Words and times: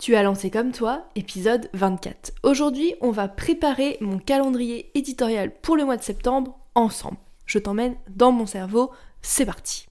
Tu 0.00 0.16
as 0.16 0.22
lancé 0.22 0.48
comme 0.48 0.72
toi, 0.72 1.04
épisode 1.14 1.68
24. 1.74 2.32
Aujourd'hui, 2.42 2.94
on 3.02 3.10
va 3.10 3.28
préparer 3.28 3.98
mon 4.00 4.18
calendrier 4.18 4.90
éditorial 4.94 5.52
pour 5.60 5.76
le 5.76 5.84
mois 5.84 5.98
de 5.98 6.02
septembre 6.02 6.58
ensemble. 6.74 7.18
Je 7.44 7.58
t'emmène 7.58 7.96
dans 8.08 8.32
mon 8.32 8.46
cerveau, 8.46 8.90
c'est 9.20 9.44
parti. 9.44 9.86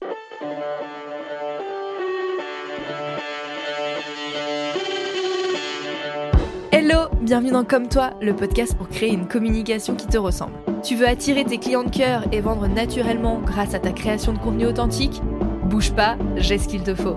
Hello, 6.72 7.08
bienvenue 7.20 7.52
dans 7.52 7.64
Comme 7.64 7.88
toi, 7.88 8.10
le 8.20 8.34
podcast 8.34 8.76
pour 8.76 8.88
créer 8.88 9.12
une 9.12 9.28
communication 9.28 9.94
qui 9.94 10.08
te 10.08 10.18
ressemble. 10.18 10.54
Tu 10.82 10.96
veux 10.96 11.06
attirer 11.06 11.44
tes 11.44 11.58
clients 11.58 11.84
de 11.84 11.96
cœur 11.96 12.24
et 12.32 12.40
vendre 12.40 12.66
naturellement 12.66 13.38
grâce 13.38 13.74
à 13.74 13.78
ta 13.78 13.92
création 13.92 14.32
de 14.32 14.38
contenu 14.38 14.66
authentique? 14.66 15.22
Bouge 15.66 15.92
pas, 15.92 16.18
j'ai 16.34 16.58
ce 16.58 16.66
qu'il 16.66 16.82
te 16.82 16.96
faut. 16.96 17.16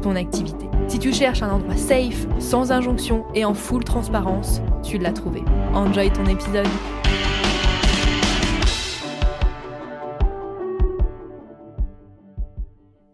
ton 0.00 0.16
activité. 0.16 0.66
Si 0.88 0.98
tu 0.98 1.12
cherches 1.12 1.42
un 1.42 1.50
endroit 1.50 1.76
safe, 1.76 2.26
sans 2.38 2.72
injonction 2.72 3.24
et 3.34 3.44
en 3.44 3.54
full 3.54 3.84
transparence, 3.84 4.60
tu 4.82 4.98
l'as 4.98 5.12
trouvé. 5.12 5.42
Enjoy 5.74 6.10
ton 6.10 6.26
épisode. 6.26 6.66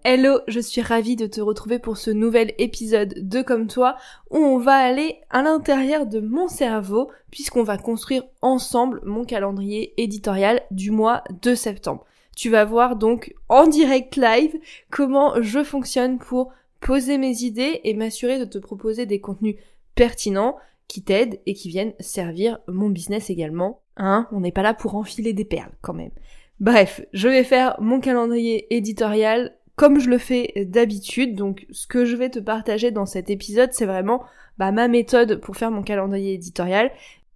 Hello, 0.07 0.41
je 0.49 0.61
suis 0.61 0.83
ravie 0.83 1.17
de 1.17 1.27
te 1.27 1.41
retrouver 1.41 1.79
pour 1.79 1.97
ce 1.97 2.11
nouvel 2.11 2.53
épisode 2.59 3.15
de 3.17 3.41
Comme 3.41 3.69
toi 3.69 3.97
où 4.31 4.37
on 4.37 4.59
va 4.59 4.75
aller 4.75 5.21
à 5.31 5.43
l'intérieur 5.43 6.05
de 6.05 6.21
mon 6.21 6.47
cerveau 6.47 7.11
puisqu'on 7.31 7.63
va 7.63 7.79
construire 7.79 8.23
ensemble 8.43 9.01
mon 9.05 9.25
calendrier 9.25 9.95
éditorial 9.97 10.61
du 10.71 10.91
mois 10.91 11.25
de 11.43 11.55
septembre. 11.55 12.05
Tu 12.37 12.51
vas 12.51 12.67
voir 12.67 12.97
donc 12.97 13.35
en 13.49 13.67
direct 13.67 14.17
live 14.17 14.55
comment 14.91 15.41
je 15.41 15.65
fonctionne 15.65 16.19
pour 16.19 16.53
poser 16.85 17.17
mes 17.17 17.43
idées 17.43 17.81
et 17.83 17.95
m'assurer 17.95 18.39
de 18.39 18.45
te 18.45 18.59
proposer 18.59 19.07
des 19.07 19.19
contenus 19.19 19.57
pertinents 19.95 20.57
qui 20.87 21.03
t'aident 21.03 21.41
et 21.47 21.55
qui 21.55 21.71
viennent 21.71 21.95
servir 21.99 22.59
mon 22.69 22.91
business 22.91 23.31
également. 23.31 23.81
Hein, 23.97 24.29
on 24.33 24.41
n'est 24.41 24.53
pas 24.53 24.63
là 24.63 24.75
pour 24.75 24.95
enfiler 24.95 25.33
des 25.33 25.47
perles 25.47 25.73
quand 25.81 25.95
même. 25.95 26.11
Bref, 26.61 27.01
je 27.15 27.29
vais 27.29 27.43
faire 27.43 27.75
mon 27.81 28.01
calendrier 28.01 28.75
éditorial 28.77 29.57
comme 29.77 29.99
je 29.99 30.11
le 30.11 30.19
fais 30.19 30.67
d'habitude. 30.67 31.35
Donc 31.35 31.67
ce 31.71 31.87
que 31.87 32.05
je 32.05 32.17
vais 32.17 32.29
te 32.29 32.39
partager 32.39 32.91
dans 32.91 33.07
cet 33.07 33.31
épisode, 33.31 33.73
c'est 33.73 33.87
vraiment 33.87 34.23
bah, 34.59 34.71
ma 34.71 34.87
méthode 34.87 35.41
pour 35.41 35.57
faire 35.57 35.71
mon 35.71 35.83
calendrier 35.83 36.35
éditorial. 36.35 36.91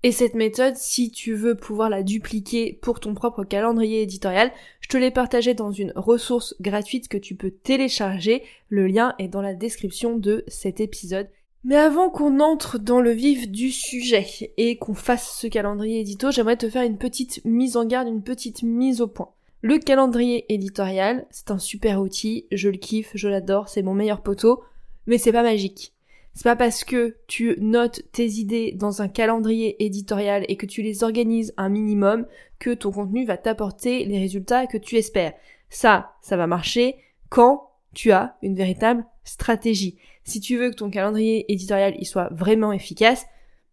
Et 0.04 0.12
cette 0.12 0.34
méthode, 0.34 0.76
si 0.76 1.10
tu 1.10 1.34
veux 1.34 1.56
pouvoir 1.56 1.90
la 1.90 2.02
dupliquer 2.02 2.78
pour 2.82 3.00
ton 3.00 3.14
propre 3.14 3.44
calendrier 3.44 4.02
éditorial, 4.02 4.52
je 4.88 4.96
te 4.96 4.96
l'ai 4.96 5.10
partagé 5.10 5.52
dans 5.52 5.70
une 5.70 5.92
ressource 5.96 6.54
gratuite 6.62 7.08
que 7.08 7.18
tu 7.18 7.34
peux 7.34 7.50
télécharger. 7.50 8.42
Le 8.70 8.86
lien 8.86 9.14
est 9.18 9.28
dans 9.28 9.42
la 9.42 9.52
description 9.52 10.16
de 10.16 10.44
cet 10.48 10.80
épisode. 10.80 11.28
Mais 11.62 11.76
avant 11.76 12.08
qu'on 12.08 12.40
entre 12.40 12.78
dans 12.78 13.02
le 13.02 13.10
vif 13.10 13.50
du 13.50 13.70
sujet 13.70 14.26
et 14.56 14.78
qu'on 14.78 14.94
fasse 14.94 15.36
ce 15.38 15.46
calendrier 15.46 16.00
édito, 16.00 16.30
j'aimerais 16.30 16.56
te 16.56 16.70
faire 16.70 16.84
une 16.84 16.96
petite 16.96 17.44
mise 17.44 17.76
en 17.76 17.84
garde, 17.84 18.08
une 18.08 18.22
petite 18.22 18.62
mise 18.62 19.02
au 19.02 19.08
point. 19.08 19.28
Le 19.60 19.78
calendrier 19.78 20.50
éditorial, 20.54 21.26
c'est 21.28 21.50
un 21.50 21.58
super 21.58 22.00
outil, 22.00 22.46
je 22.50 22.70
le 22.70 22.78
kiffe, 22.78 23.10
je 23.12 23.28
l'adore, 23.28 23.68
c'est 23.68 23.82
mon 23.82 23.92
meilleur 23.92 24.22
poteau, 24.22 24.62
mais 25.06 25.18
c'est 25.18 25.32
pas 25.32 25.42
magique. 25.42 25.92
C'est 26.38 26.44
pas 26.44 26.54
parce 26.54 26.84
que 26.84 27.16
tu 27.26 27.56
notes 27.58 28.02
tes 28.12 28.28
idées 28.28 28.70
dans 28.70 29.02
un 29.02 29.08
calendrier 29.08 29.84
éditorial 29.84 30.44
et 30.46 30.54
que 30.54 30.66
tu 30.66 30.82
les 30.82 31.02
organises 31.02 31.52
un 31.56 31.68
minimum 31.68 32.28
que 32.60 32.74
ton 32.74 32.92
contenu 32.92 33.26
va 33.26 33.36
t'apporter 33.36 34.04
les 34.04 34.20
résultats 34.20 34.68
que 34.68 34.78
tu 34.78 34.94
espères. 34.94 35.32
Ça, 35.68 36.12
ça 36.22 36.36
va 36.36 36.46
marcher 36.46 36.94
quand 37.28 37.72
tu 37.92 38.12
as 38.12 38.36
une 38.42 38.54
véritable 38.54 39.04
stratégie. 39.24 39.98
Si 40.22 40.38
tu 40.38 40.56
veux 40.56 40.70
que 40.70 40.76
ton 40.76 40.90
calendrier 40.90 41.52
éditorial 41.52 41.96
il 41.98 42.06
soit 42.06 42.28
vraiment 42.30 42.72
efficace, 42.72 43.26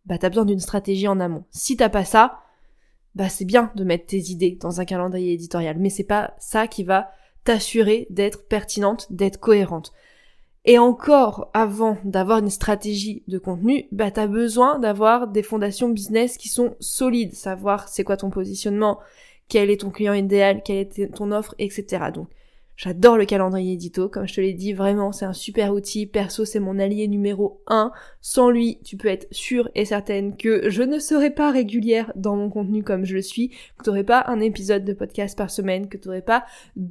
bah 0.07 0.17
t'as 0.17 0.29
besoin 0.29 0.45
d'une 0.45 0.59
stratégie 0.59 1.07
en 1.07 1.19
amont. 1.19 1.45
Si 1.51 1.77
t'as 1.77 1.89
pas 1.89 2.03
ça, 2.03 2.39
bah 3.13 3.29
c'est 3.29 3.45
bien 3.45 3.71
de 3.75 3.83
mettre 3.83 4.07
tes 4.07 4.31
idées 4.31 4.57
dans 4.59 4.81
un 4.81 4.85
calendrier 4.85 5.33
éditorial, 5.33 5.77
mais 5.77 5.91
c'est 5.91 6.03
pas 6.03 6.33
ça 6.39 6.65
qui 6.65 6.83
va 6.83 7.11
t'assurer 7.43 8.07
d'être 8.09 8.47
pertinente, 8.47 9.05
d'être 9.11 9.39
cohérente. 9.39 9.93
Et 10.67 10.79
encore, 10.79 11.51
avant 11.53 11.97
d'avoir 12.03 12.39
une 12.39 12.49
stratégie 12.49 13.23
de 13.27 13.37
contenu, 13.37 13.85
bah 13.91 14.09
t'as 14.09 14.25
besoin 14.25 14.79
d'avoir 14.79 15.27
des 15.27 15.43
fondations 15.43 15.89
business 15.89 16.37
qui 16.37 16.49
sont 16.49 16.75
solides, 16.79 17.35
savoir 17.35 17.87
c'est 17.87 18.03
quoi 18.03 18.17
ton 18.17 18.31
positionnement, 18.31 18.99
quel 19.47 19.69
est 19.69 19.81
ton 19.81 19.91
client 19.91 20.13
idéal, 20.13 20.63
quelle 20.65 20.77
est 20.77 21.13
ton 21.13 21.31
offre, 21.31 21.53
etc. 21.59 22.05
Donc 22.11 22.29
J'adore 22.77 23.17
le 23.17 23.25
calendrier 23.25 23.73
édito, 23.73 24.09
comme 24.09 24.27
je 24.27 24.33
te 24.33 24.41
l'ai 24.41 24.53
dit, 24.53 24.73
vraiment 24.73 25.13
c'est 25.13 25.25
un 25.25 25.33
super 25.33 25.73
outil. 25.73 26.05
Perso, 26.05 26.43
c'est 26.43 26.59
mon 26.59 26.77
allié 26.77 27.07
numéro 27.07 27.61
1. 27.67 27.91
Sans 28.19 28.49
lui, 28.49 28.79
tu 28.83 28.97
peux 28.97 29.07
être 29.07 29.27
sûre 29.31 29.69
et 29.75 29.85
certaine 29.85 30.35
que 30.35 30.69
je 30.69 30.83
ne 30.83 30.99
serai 30.99 31.29
pas 31.29 31.51
régulière 31.51 32.11
dans 32.15 32.35
mon 32.35 32.49
contenu 32.49 32.83
comme 32.83 33.05
je 33.05 33.15
le 33.15 33.21
suis, 33.21 33.49
que 33.49 33.83
tu 33.83 33.89
n'aurais 33.89 34.03
pas 34.03 34.25
un 34.27 34.41
épisode 34.41 34.83
de 34.83 34.93
podcast 34.93 35.37
par 35.37 35.49
semaine, 35.51 35.87
que 35.87 35.97
tu 35.97 36.09
n'aurais 36.09 36.21
pas 36.21 36.45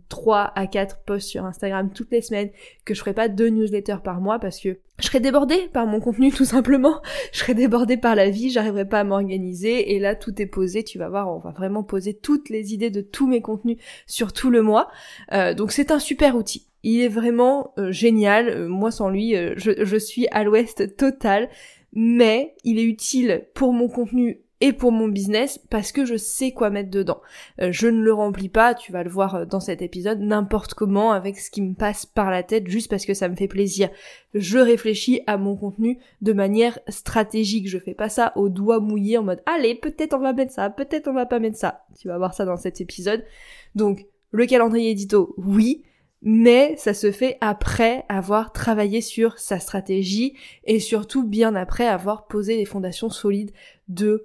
3 0.09 0.53
à 0.55 0.67
4 0.67 1.01
posts 1.05 1.29
sur 1.29 1.45
Instagram 1.45 1.91
toutes 1.95 2.13
les 2.13 2.23
semaines, 2.23 2.51
que 2.87 2.95
je 2.95 3.01
ferais 3.01 3.15
pas 3.15 3.29
deux 3.29 3.49
newsletters 3.49 4.03
par 4.03 4.21
mois 4.23 4.39
parce 4.39 4.61
que 4.61 4.79
je 5.01 5.07
serais 5.07 5.21
débordée 5.21 5.69
par 5.73 5.87
mon 5.87 6.01
contenu 6.01 6.31
tout 6.31 6.45
simplement. 6.45 7.01
Je 7.33 7.41
serais 7.41 7.55
débordée 7.55 7.97
par 7.97 8.15
la 8.15 8.31
vie, 8.31 8.51
j'arriverais 8.51 8.89
pas 8.89 9.01
à 9.01 9.05
m'organiser 9.05 9.95
et 9.95 9.99
là 9.99 10.15
tout 10.15 10.41
est 10.41 10.47
posé. 10.47 10.85
Tu 10.85 10.99
vas 10.99 11.09
voir, 11.09 11.35
on 11.35 11.39
va 11.39 11.51
vraiment 11.51 11.83
poser 11.83 12.15
toutes 12.15 12.49
les 12.49 12.75
idées 12.75 12.91
de 12.91 13.01
tous 13.01 13.27
mes 13.27 13.41
contenus 13.41 13.79
sur 14.07 14.33
tout 14.33 14.51
le 14.51 14.63
mois. 14.63 14.89
Euh, 15.33 15.53
donc 15.55 15.73
c'est 15.73 15.91
un 15.91 15.99
super 15.99 16.37
outil. 16.37 16.69
Il 16.85 17.01
est 17.01 17.09
vraiment 17.09 17.73
euh, 17.79 17.91
génial. 17.91 18.49
Euh, 18.49 18.69
moi 18.69 18.91
sans 18.91 19.09
lui, 19.09 19.35
je, 19.35 19.85
je 19.85 19.97
suis 19.97 20.29
à 20.29 20.45
l'ouest 20.45 20.97
total. 20.97 21.49
Mais 21.97 22.57
il 22.65 22.81
est 22.81 22.85
utile 22.85 23.47
pour 23.55 23.73
mon 23.73 23.87
contenu 23.87 24.44
et 24.61 24.73
pour 24.73 24.93
mon 24.93 25.09
business 25.09 25.59
parce 25.71 25.93
que 25.93 26.05
je 26.05 26.17
sais 26.17 26.53
quoi 26.53 26.71
mettre 26.71 26.91
dedans. 26.91 27.21
Euh, 27.61 27.73
je 27.73 27.89
ne 27.89 28.03
le 28.03 28.13
remplis 28.13 28.49
pas, 28.49 28.75
tu 28.75 28.93
vas 28.93 29.03
le 29.03 29.11
voir 29.11 29.35
euh, 29.35 29.45
dans 29.45 29.61
cet 29.61 29.83
épisode, 29.83 30.21
n'importe 30.21 30.75
comment 30.75 31.13
avec 31.13 31.39
ce 31.39 31.51
qui 31.51 31.63
me 31.63 31.75
passe 31.75 32.07
par 32.07 32.31
la 32.31 32.43
tête 32.43 32.69
juste 32.69 32.89
parce 32.89 33.07
que 33.07 33.15
ça 33.15 33.29
me 33.29 33.37
fait 33.37 33.49
plaisir. 33.49 33.91
Je 34.33 34.59
réfléchis 34.59 35.21
à 35.27 35.37
mon 35.37 35.57
contenu 35.57 35.99
de 36.23 36.33
manière 36.33 36.79
stratégique, 36.89 37.69
je 37.69 37.79
fais 37.79 37.95
pas 37.95 38.09
ça 38.09 38.33
au 38.37 38.49
doigt 38.49 38.81
mouillé 38.81 39.19
en 39.19 39.23
mode 39.23 39.43
allez, 39.47 39.75
peut-être 39.75 40.15
on 40.15 40.21
va 40.21 40.33
mettre 40.33 40.53
ça, 40.53 40.71
peut-être 40.71 41.09
on 41.09 41.15
va 41.15 41.27
pas 41.27 41.41
mettre 41.41 41.59
ça. 41.59 41.85
Tu 41.99 42.09
vas 42.09 42.19
voir 42.19 42.35
ça 42.35 42.45
dans 42.45 42.57
cet 42.57 42.81
épisode. 42.81 43.25
Donc, 43.75 44.07
le 44.31 44.47
calendrier 44.47 44.91
édito, 44.91 45.35
oui, 45.37 45.85
mais 46.23 46.75
ça 46.79 46.95
se 46.95 47.13
fait 47.13 47.37
après 47.43 48.05
avoir 48.09 48.53
travaillé 48.53 49.03
sur 49.03 49.39
sa 49.39 49.61
stratégie 49.61 50.35
et 50.65 50.81
surtout 50.81 51.23
bien 51.23 51.55
après 51.55 51.87
avoir 51.87 52.27
posé 52.27 52.57
les 52.57 52.65
fondations 52.65 53.11
solides 53.11 53.53
de 53.89 54.25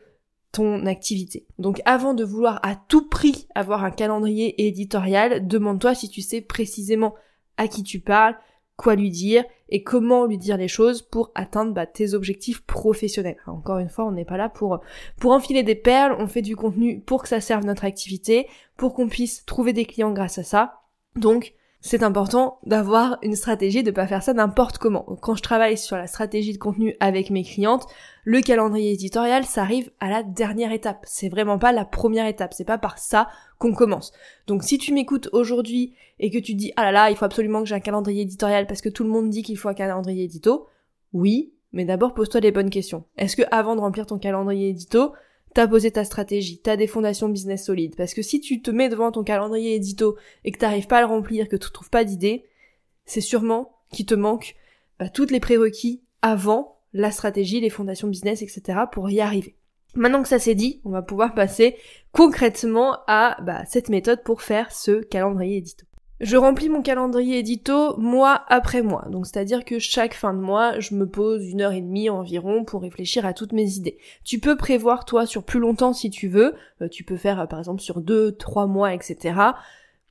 ton 0.52 0.86
activité. 0.86 1.46
Donc 1.60 1.82
avant 1.86 2.14
de 2.14 2.24
vouloir 2.24 2.60
à 2.64 2.76
tout 2.76 3.08
prix 3.08 3.48
avoir 3.56 3.84
un 3.84 3.92
calendrier 3.92 4.68
éditorial, 4.68 5.48
demande-toi 5.48 5.96
si 5.96 6.10
tu 6.10 6.22
sais 6.22 6.42
précisément 6.42 7.16
à 7.58 7.68
qui 7.68 7.84
tu 7.84 8.00
parles, 8.00 8.36
quoi 8.78 8.96
lui 8.96 9.12
dire 9.12 9.44
et 9.68 9.84
comment 9.84 10.26
lui 10.26 10.38
dire 10.38 10.58
les 10.58 10.68
choses 10.68 11.02
pour 11.02 11.32
atteindre 11.36 11.74
bah, 11.74 11.86
tes 11.86 12.14
objectifs 12.14 12.62
professionnels. 12.62 13.38
encore 13.46 13.78
une 13.78 13.90
fois, 13.90 14.06
on 14.06 14.12
n'est 14.12 14.26
pas 14.26 14.38
là 14.38 14.50
pour 14.50 14.80
pour 15.20 15.32
enfiler 15.32 15.64
des 15.64 15.76
perles, 15.76 16.16
on 16.18 16.28
fait 16.28 16.42
du 16.42 16.56
contenu 16.56 17.02
pour 17.02 17.22
que 17.22 17.30
ça 17.30 17.42
serve 17.42 17.66
notre 17.66 17.86
activité, 17.86 18.48
pour 18.78 18.94
qu'on 18.94 19.10
puisse 19.10 19.46
trouver 19.46 19.74
des 19.74 19.86
clients 19.86 20.14
grâce 20.14 20.38
à 20.38 20.44
ça. 20.44 20.82
Donc 21.16 21.54
c'est 21.82 22.04
important 22.04 22.60
d'avoir 22.66 23.18
une 23.24 23.36
stratégie, 23.36 23.84
de 23.84 23.92
pas 23.92 24.06
faire 24.06 24.22
ça 24.22 24.34
n'importe 24.34 24.78
comment. 24.78 25.04
Quand 25.22 25.36
je 25.36 25.42
travaille 25.42 25.78
sur 25.78 25.96
la 25.96 26.08
stratégie 26.08 26.52
de 26.52 26.58
contenu 26.58 26.96
avec 27.00 27.30
mes 27.30 27.44
clientes, 27.44 27.86
le 28.26 28.42
calendrier 28.42 28.92
éditorial, 28.92 29.46
ça 29.46 29.62
arrive 29.62 29.90
à 30.02 30.10
la 30.10 30.22
dernière 30.22 30.74
étape. 30.74 31.06
C'est 31.06 31.30
vraiment 31.30 31.58
pas 31.58 31.72
la 31.72 31.86
première 31.86 32.28
étape. 32.28 32.54
C'est 32.54 32.66
pas 32.66 32.78
par 32.78 32.98
ça 32.98 33.30
qu'on 33.60 33.74
commence. 33.74 34.12
Donc 34.46 34.64
si 34.64 34.78
tu 34.78 34.94
m'écoutes 34.94 35.30
aujourd'hui 35.32 35.94
et 36.20 36.30
que 36.30 36.38
tu 36.38 36.54
dis, 36.54 36.74
ah 36.76 36.84
là 36.84 36.92
là, 36.92 37.12
il 37.12 37.16
faut 37.16 37.26
absolument 37.26 37.62
que 37.62 37.70
j'ai 37.70 37.76
un 37.76 37.80
calendrier 37.80 38.24
éditorial 38.24 38.68
parce 38.68 38.82
que 38.82 38.90
tout 38.90 39.06
le 39.06 39.10
monde 39.10 39.30
dit 39.30 39.42
qu'il 39.42 39.58
faut 39.58 39.70
un 39.70 39.74
calendrier 39.74 40.26
édito, 40.26 40.68
oui, 41.14 41.54
mais 41.72 41.86
d'abord 41.86 42.14
pose-toi 42.14 42.42
les 42.42 42.52
bonnes 42.52 42.70
questions. 42.70 43.06
Est-ce 43.18 43.38
que 43.38 43.44
avant 43.52 43.76
de 43.78 43.82
remplir 43.82 44.06
ton 44.06 44.20
calendrier 44.20 44.70
édito, 44.70 45.14
t'as 45.54 45.68
posé 45.68 45.92
ta 45.92 46.04
stratégie, 46.04 46.60
t'as 46.60 46.76
des 46.76 46.88
fondations 46.88 47.30
business 47.30 47.66
solides. 47.66 47.96
Parce 47.96 48.14
que 48.14 48.22
si 48.22 48.40
tu 48.40 48.62
te 48.62 48.72
mets 48.72 48.90
devant 48.90 49.12
ton 49.12 49.24
calendrier 49.24 49.76
édito 49.76 50.18
et 50.44 50.52
que 50.52 50.60
t'arrives 50.60 50.88
pas 50.88 50.98
à 50.98 51.02
le 51.02 51.08
remplir, 51.08 51.48
que 51.48 51.56
tu 51.56 51.70
trouves 51.72 51.90
pas 51.90 52.04
d'idées, 52.04 52.46
c'est 53.06 53.22
sûrement 53.22 53.80
qu'il 53.92 54.06
te 54.06 54.16
manque 54.16 54.56
bah, 55.00 55.10
toutes 55.10 55.32
les 55.32 55.40
prérequis 55.40 56.04
avant 56.22 56.80
la 56.94 57.12
stratégie, 57.12 57.62
les 57.62 57.70
fondations 57.70 58.08
business, 58.08 58.42
etc. 58.42 58.80
pour 58.92 59.10
y 59.10 59.22
arriver. 59.22 59.56
Maintenant 59.96 60.22
que 60.22 60.28
ça 60.28 60.40
s'est 60.40 60.56
dit, 60.56 60.82
on 60.86 60.92
va 60.92 61.02
pouvoir 61.02 61.34
passer 61.34 61.76
concrètement 62.12 63.00
à 63.08 63.38
bah, 63.42 63.66
cette 63.66 63.90
méthode 63.90 64.24
pour 64.24 64.42
faire 64.42 64.72
ce 64.72 65.02
calendrier 65.02 65.58
édito. 65.58 65.86
Je 66.20 66.36
remplis 66.36 66.68
mon 66.68 66.82
calendrier 66.82 67.40
édito 67.40 67.98
mois 67.98 68.44
après 68.50 68.82
mois, 68.82 69.08
donc 69.10 69.26
c'est-à-dire 69.26 69.64
que 69.64 69.80
chaque 69.80 70.14
fin 70.14 70.34
de 70.34 70.40
mois, 70.40 70.78
je 70.78 70.94
me 70.94 71.08
pose 71.08 71.50
une 71.50 71.62
heure 71.62 71.72
et 71.72 71.80
demie 71.80 72.10
environ 72.10 72.66
pour 72.66 72.82
réfléchir 72.82 73.26
à 73.26 73.34
toutes 73.34 73.54
mes 73.54 73.76
idées. 73.76 73.98
Tu 74.26 74.40
peux 74.40 74.58
prévoir 74.58 75.06
toi 75.06 75.26
sur 75.26 75.44
plus 75.44 75.62
longtemps 75.62 75.94
si 75.94 76.10
tu 76.10 76.28
veux, 76.28 76.56
euh, 76.82 76.90
tu 76.90 77.06
peux 77.06 77.16
faire 77.16 77.40
euh, 77.40 77.46
par 77.46 77.60
exemple 77.60 77.80
sur 77.80 78.02
deux, 78.02 78.34
trois 78.34 78.68
mois, 78.68 78.94
etc. 78.94 79.34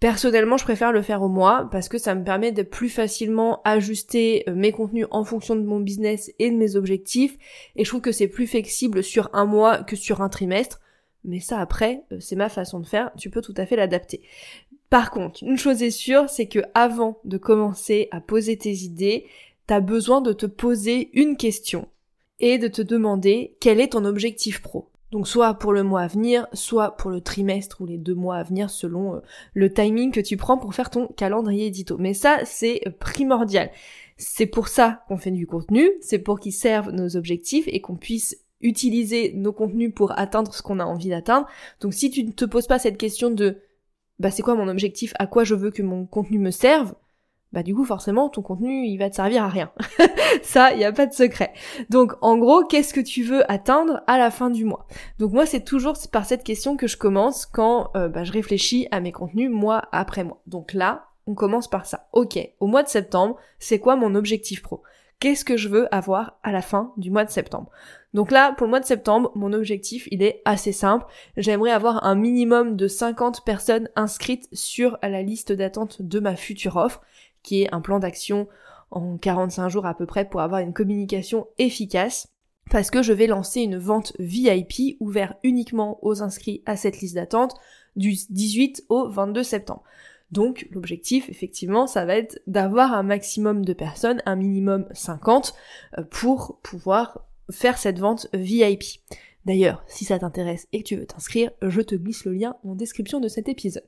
Personnellement, 0.01 0.57
je 0.57 0.65
préfère 0.65 0.93
le 0.93 1.03
faire 1.03 1.21
au 1.21 1.29
mois 1.29 1.69
parce 1.71 1.91
que 1.91 1.99
ça 1.99 2.15
me 2.15 2.25
permet 2.25 2.53
de 2.53 2.63
plus 2.63 2.89
facilement 2.89 3.61
ajuster 3.67 4.45
euh, 4.49 4.55
mes 4.55 4.73
contenus 4.73 5.09
en 5.11 5.25
fonction 5.25 5.57
de 5.57 5.63
mon 5.63 5.79
business 5.79 6.33
et 6.39 6.51
de 6.51 6.57
mes 6.57 6.75
objectifs 6.77 7.37
et 7.77 7.85
je 7.85 7.91
trouve 7.91 8.01
que 8.01 8.13
c'est 8.13 8.29
plus 8.29 8.47
flexible 8.47 9.03
sur 9.03 9.29
un 9.35 9.45
mois 9.45 9.83
que 9.83 9.95
sur 9.95 10.23
un 10.23 10.31
trimestre. 10.31 10.81
Mais 11.25 11.41
ça 11.41 11.59
après, 11.59 12.05
c'est 12.21 12.37
ma 12.37 12.49
façon 12.49 12.81
de 12.81 12.87
faire, 12.87 13.11
tu 13.19 13.29
peux 13.29 13.43
tout 13.43 13.55
à 13.59 13.67
fait 13.67 13.77
l'adapter. 13.77 14.23
Par 14.91 15.11
contre, 15.11 15.43
une 15.43 15.59
chose 15.59 15.83
est 15.83 15.91
sûre, 15.91 16.29
c'est 16.29 16.47
que 16.47 16.61
avant 16.75 17.19
de 17.25 17.37
commencer 17.37 18.09
à 18.11 18.21
poser 18.21 18.57
tes 18.57 18.73
idées, 18.73 19.27
t'as 19.67 19.81
besoin 19.81 20.21
de 20.21 20.33
te 20.33 20.47
poser 20.47 21.11
une 21.13 21.37
question 21.37 21.89
et 22.41 22.59
de 22.59 22.69
te 22.69 22.83
demander 22.83 23.57
quel 23.61 23.81
est 23.81 23.93
ton 23.93 24.05
objectif 24.05 24.63
pro. 24.63 24.89
Donc 25.11 25.27
soit 25.27 25.55
pour 25.55 25.73
le 25.73 25.83
mois 25.83 26.03
à 26.03 26.07
venir, 26.07 26.47
soit 26.53 26.97
pour 26.97 27.11
le 27.11 27.21
trimestre 27.21 27.81
ou 27.81 27.87
les 27.87 27.97
deux 27.97 28.15
mois 28.15 28.37
à 28.37 28.43
venir 28.43 28.69
selon 28.69 29.17
euh, 29.17 29.21
le 29.55 29.73
timing 29.73 30.11
que 30.11 30.21
tu 30.21 30.37
prends 30.37 30.59
pour 30.59 30.75
faire 30.75 30.91
ton 30.91 31.07
calendrier 31.09 31.67
édito. 31.67 31.97
Mais 31.99 32.13
ça, 32.13 32.41
c'est 32.45 32.83
primordial. 32.99 33.71
C'est 34.19 34.47
pour 34.47 34.69
ça 34.69 35.05
qu'on 35.09 35.17
fait 35.17 35.31
du 35.31 35.47
contenu, 35.47 35.89
c'est 36.01 36.19
pour 36.19 36.41
qu'il 36.41 36.53
serve 36.53 36.91
nos 36.91 37.17
objectifs 37.17 37.65
et 37.69 37.81
qu'on 37.81 37.97
puisse 37.97 38.37
utiliser 38.61 39.33
nos 39.35 39.53
contenus 39.53 39.93
pour 39.95 40.19
atteindre 40.19 40.53
ce 40.53 40.63
qu'on 40.63 40.81
a 40.81 40.85
envie 40.85 41.11
d'atteindre. 41.11 41.47
Donc 41.81 41.95
si 41.95 42.11
tu 42.11 42.25
ne 42.25 42.33
te 42.33 42.45
poses 42.45 42.67
pas 42.67 42.79
cette 42.79 42.99
question 42.99 43.31
de 43.31 43.59
bah 44.19 44.31
c'est 44.31 44.43
quoi 44.43 44.55
mon 44.55 44.69
objectif, 44.69 45.13
à 45.19 45.27
quoi 45.27 45.45
je 45.45 45.55
veux 45.55 45.71
que 45.71 45.83
mon 45.83 46.07
contenu 46.07 46.39
me 46.39 46.51
serve, 46.51 46.95
bah 47.53 47.63
du 47.63 47.75
coup 47.75 47.85
forcément 47.85 48.29
ton 48.29 48.43
contenu 48.43 48.87
il 48.87 48.99
va 48.99 49.09
te 49.09 49.17
servir 49.17 49.45
à 49.45 49.49
rien. 49.49 49.73
Ça, 50.43 50.73
il 50.75 50.85
a 50.85 50.93
pas 50.93 51.07
de 51.07 51.15
secret. 51.15 51.53
Donc 51.89 52.13
en 52.21 52.37
gros, 52.37 52.65
qu'est-ce 52.65 52.93
que 52.93 53.01
tu 53.01 53.23
veux 53.23 53.51
atteindre 53.51 54.03
à 54.07 54.19
la 54.19 54.31
fin 54.31 54.51
du 54.51 54.65
mois? 54.65 54.87
Donc 55.19 55.33
moi 55.33 55.47
c'est 55.47 55.65
toujours 55.65 55.97
par 56.13 56.27
cette 56.27 56.45
question 56.45 56.77
que 56.77 56.87
je 56.87 56.97
commence 56.97 57.47
quand 57.47 57.91
euh, 57.97 58.09
bah, 58.09 58.25
je 58.25 58.33
réfléchis 58.33 58.89
à 58.91 59.01
mes 59.01 59.13
contenus 59.13 59.51
mois 59.51 59.89
après 59.93 60.25
mois. 60.25 60.43
Donc 60.47 60.75
là, 60.75 61.07
on 61.27 61.35
commence 61.35 61.69
par 61.69 61.87
ça. 61.87 62.09
Ok, 62.13 62.39
au 62.61 62.67
mois 62.67 62.83
de 62.83 62.89
septembre, 62.89 63.37
c'est 63.59 63.79
quoi 63.79 63.97
mon 63.97 64.15
objectif 64.15 64.63
pro? 64.63 64.83
Qu'est-ce 65.21 65.45
que 65.45 65.57
je 65.57 65.69
veux 65.69 65.93
avoir 65.93 66.39
à 66.43 66.53
la 66.53 66.63
fin 66.63 66.93
du 66.97 67.11
mois 67.11 67.25
de 67.25 67.31
septembre 67.31 67.71
donc 68.15 68.31
là, 68.31 68.55
pour 68.57 68.67
le 68.67 68.71
mois 68.71 68.81
de 68.81 68.87
septembre, 68.87 69.33
mon 69.35 69.53
objectif, 69.53 70.09
il 70.11 70.23
est 70.23 70.41
assez 70.45 70.73
simple. 70.73 71.05
J'aimerais 71.37 71.73
avoir 71.73 72.05
un 72.05 72.15
minimum 72.15 72.75
de 72.75 72.89
50 72.89 73.45
personnes 73.45 73.91
inscrites 73.97 74.49
sur 74.53 74.99
la 75.03 75.23
liste 75.23 75.53
d'attente 75.53 76.01
de 76.01 76.19
ma 76.19 76.35
future 76.35 76.77
offre, 76.77 77.03
qui 77.43 77.63
est 77.63 77.75
un 77.75 77.81
plan 77.81 77.99
d'action 77.99 78.49
en 78.91 79.19
45 79.19 79.69
jours 79.69 79.87
à 79.87 79.95
peu 79.95 80.07
près 80.07 80.27
pour 80.27 80.41
avoir 80.41 80.61
une 80.61 80.73
communication 80.73 81.49
efficace. 81.59 82.29
Parce 82.71 82.91
que 82.91 83.03
je 83.03 83.13
vais 83.13 83.27
lancer 83.27 83.61
une 83.61 83.79
vente 83.79 84.15
VIP 84.19 84.97
ouverte 85.01 85.39
uniquement 85.43 85.99
aux 86.03 86.23
inscrits 86.23 86.63
à 86.67 86.77
cette 86.77 87.01
liste 87.01 87.15
d'attente 87.15 87.55
du 87.97 88.15
18 88.31 88.85
au 88.89 89.09
22 89.09 89.43
septembre. 89.43 89.83
Donc 90.31 90.67
l'objectif, 90.71 91.29
effectivement, 91.31 91.87
ça 91.87 92.05
va 92.05 92.17
être 92.17 92.41
d'avoir 92.47 92.93
un 92.93 93.03
maximum 93.03 93.65
de 93.65 93.73
personnes, 93.73 94.23
un 94.27 94.37
minimum 94.37 94.87
50, 94.93 95.55
euh, 95.99 96.03
pour 96.03 96.59
pouvoir 96.63 97.25
faire 97.51 97.79
cette 97.79 97.99
vente 97.99 98.29
VIP. 98.35 98.85
D'ailleurs, 99.49 99.83
si 99.87 100.05
ça 100.05 100.19
t'intéresse 100.19 100.69
et 100.75 100.83
que 100.83 100.89
tu 100.89 100.97
veux 100.97 101.07
t'inscrire, 101.07 101.51
je 101.63 101.81
te 101.81 101.95
glisse 101.95 102.27
le 102.27 102.35
lien 102.35 102.57
en 102.65 102.75
description 102.75 103.19
de 103.19 103.29
cet 103.29 103.49
épisode. 103.49 103.85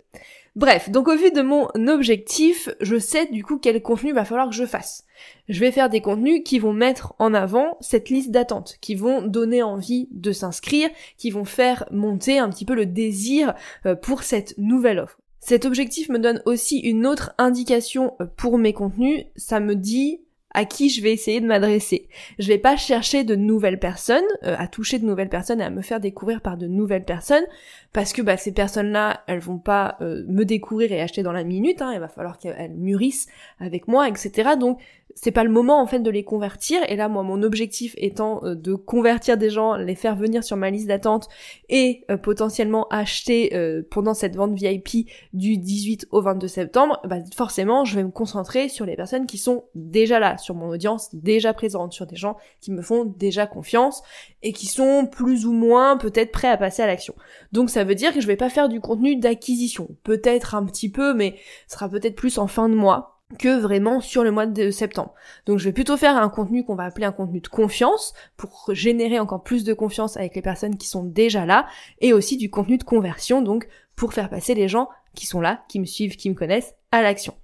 Bref, 0.57 0.89
donc 0.89 1.09
au 1.09 1.17
vu 1.17 1.31
de 1.33 1.43
mon 1.43 1.69
objectif, 1.87 2.71
je 2.81 2.99
sais 2.99 3.27
du 3.27 3.45
coup 3.45 3.59
quel 3.59 3.83
contenu 3.83 4.15
va 4.15 4.25
falloir 4.25 4.49
que 4.49 4.55
je 4.55 4.65
fasse. 4.65 5.05
Je 5.51 5.61
vais 5.61 5.71
faire 5.71 5.91
des 5.91 6.01
contenus 6.01 6.41
qui 6.47 6.59
vont 6.59 6.73
mettre 6.73 7.15
en 7.19 7.35
avant 7.35 7.77
cette 7.83 8.09
liste 8.09 8.31
d'attente, 8.31 8.79
qui 8.81 8.95
vont 8.95 9.21
donner 9.21 9.63
envie 9.63 10.09
de 10.13 10.33
s'inscrire, 10.33 10.89
qui 11.19 11.31
vont 11.31 11.45
faire 11.45 11.85
monter 11.91 12.39
un 12.39 12.49
petit 12.49 12.65
peu 12.65 12.75
le 12.75 12.87
désir 12.87 13.53
euh, 13.85 13.95
pour 13.95 14.23
cette 14.23 14.57
nouvelle 14.57 14.99
offre. 14.99 15.20
Cet 15.41 15.65
objectif 15.65 16.09
me 16.09 16.19
donne 16.19 16.43
aussi 16.45 16.79
une 16.79 17.07
autre 17.07 17.33
indication 17.39 18.15
euh, 18.21 18.27
pour 18.37 18.59
mes 18.59 18.73
contenus, 18.73 19.25
ça 19.37 19.59
me 19.59 19.75
dit 19.75 20.21
à 20.53 20.65
qui 20.65 20.91
je 20.91 21.03
vais 21.03 21.13
essayer 21.13 21.41
de 21.41 21.47
m'adresser. 21.47 22.09
Je 22.39 22.49
vais 22.49 22.59
pas 22.59 22.77
chercher 22.77 23.25
de 23.25 23.37
nouvelles 23.37 23.79
personnes, 23.79 24.25
euh, 24.45 24.57
à 24.59 24.67
toucher 24.67 24.99
de 24.99 25.07
nouvelles 25.07 25.29
personnes 25.29 25.61
et 25.61 25.65
à 25.65 25.71
me 25.71 25.83
faire 25.83 26.01
découvrir 26.01 26.41
par 26.41 26.57
de 26.57 26.67
nouvelles 26.67 27.05
personnes, 27.05 27.45
parce 27.93 28.13
que 28.13 28.23
bah, 28.23 28.37
ces 28.37 28.53
personnes-là, 28.53 29.23
elles 29.27 29.41
vont 29.41 29.59
pas 29.59 29.97
euh, 30.01 30.25
me 30.29 30.45
découvrir 30.45 30.93
et 30.93 31.01
acheter 31.01 31.23
dans 31.23 31.33
la 31.33 31.45
minute, 31.45 31.83
hein, 31.83 31.93
il 31.95 32.01
va 32.01 32.09
falloir 32.09 32.39
qu'elles 32.39 32.75
mûrissent 32.75 33.29
avec 33.61 33.89
moi, 33.89 34.09
etc. 34.09 34.51
Donc 34.59 34.81
c'est 35.15 35.31
pas 35.31 35.45
le 35.45 35.51
moment 35.51 35.81
en 35.81 35.87
fait 35.87 36.01
de 36.01 36.11
les 36.11 36.25
convertir. 36.25 36.81
Et 36.89 36.97
là 36.97 37.09
moi 37.09 37.23
mon 37.23 37.43
objectif 37.43 37.95
étant 37.97 38.45
euh, 38.45 38.55
de 38.55 38.75
convertir 38.75 39.37
des 39.37 39.51
gens, 39.51 39.75
les 39.77 39.95
faire 39.95 40.17
venir 40.17 40.45
sur 40.45 40.57
ma 40.57 40.71
liste 40.71 40.87
d'attente 40.87 41.29
et 41.69 42.05
euh, 42.11 42.17
potentiellement 42.17 42.87
acheter 42.89 43.55
euh, 43.55 43.83
pendant 43.91 44.15
cette 44.15 44.37
vente 44.37 44.53
VIP 44.53 45.09
du 45.33 45.59
18 45.59 46.09
au 46.11 46.23
22 46.23 46.49
septembre, 46.49 47.01
bah 47.05 47.19
forcément 47.35 47.85
je 47.85 47.97
vais 47.97 48.05
me 48.05 48.11
concentrer 48.11 48.69
sur 48.69 48.87
les 48.87 48.97
personnes 48.97 49.27
qui 49.27 49.39
sont 49.39 49.65
déjà 49.75 50.19
là, 50.19 50.39
sur 50.39 50.55
mon 50.55 50.69
audience 50.69 51.15
déjà 51.15 51.55
présente, 51.55 51.93
sur 51.93 52.07
des 52.07 52.17
gens 52.17 52.37
qui 52.61 52.73
me 52.73 52.83
font 52.83 53.05
déjà 53.05 53.47
confiance 53.47 54.03
et 54.43 54.53
qui 54.53 54.67
sont 54.67 55.07
plus 55.07 55.47
ou 55.47 55.53
moins 55.53 55.97
peut-être 55.97 56.33
prêts 56.33 56.49
à 56.49 56.57
passer 56.57 56.83
à 56.83 56.87
l'action. 56.87 57.15
Donc 57.53 57.71
ça 57.71 57.85
veut 57.85 57.95
dire 57.95 58.12
que 58.12 58.21
je 58.21 58.27
vais 58.27 58.37
pas 58.37 58.51
faire 58.51 58.69
du 58.69 58.81
contenu 58.81 59.17
d'acquisition, 59.17 59.89
peut-être 60.03 60.55
un 60.55 60.65
petit 60.65 60.91
peu 60.91 61.15
mais 61.15 61.37
ce 61.67 61.75
sera 61.75 61.89
peut-être 61.89 62.17
plus 62.17 62.39
en 62.39 62.47
fin 62.47 62.69
de 62.69 62.75
mois 62.75 63.20
que 63.38 63.59
vraiment 63.59 64.00
sur 64.00 64.25
le 64.25 64.31
mois 64.31 64.47
de 64.47 64.71
septembre. 64.71 65.15
Donc 65.47 65.59
je 65.59 65.65
vais 65.65 65.73
plutôt 65.73 65.97
faire 65.97 66.17
un 66.17 66.29
contenu 66.29 66.65
qu'on 66.65 66.75
va 66.75 66.85
appeler 66.85 67.06
un 67.06 67.12
contenu 67.12 67.41
de 67.41 67.49
confiance 67.49 68.12
pour 68.37 68.71
générer 68.73 69.19
encore 69.19 69.43
plus 69.43 69.65
de 69.65 69.73
confiance 69.73 70.17
avec 70.17 70.35
les 70.35 70.43
personnes 70.43 70.77
qui 70.77 70.88
sont 70.88 71.05
déjà 71.05 71.47
là 71.47 71.67
et 72.00 72.12
aussi 72.12 72.37
du 72.37 72.50
contenu 72.50 72.79
de 72.79 72.85
conversion 72.85 73.43
donc 73.43 73.69
pour 73.97 74.12
faire 74.12 74.31
passer 74.31 74.55
les 74.55 74.69
gens 74.69 74.88
qui 75.15 75.27
sont 75.27 75.41
là, 75.41 75.65
qui 75.69 75.81
me 75.81 75.85
suivent, 75.85 76.17
qui 76.17 76.31
me 76.31 76.35
connaissent 76.35 76.75
à 76.93 77.03
l'action. 77.03 77.35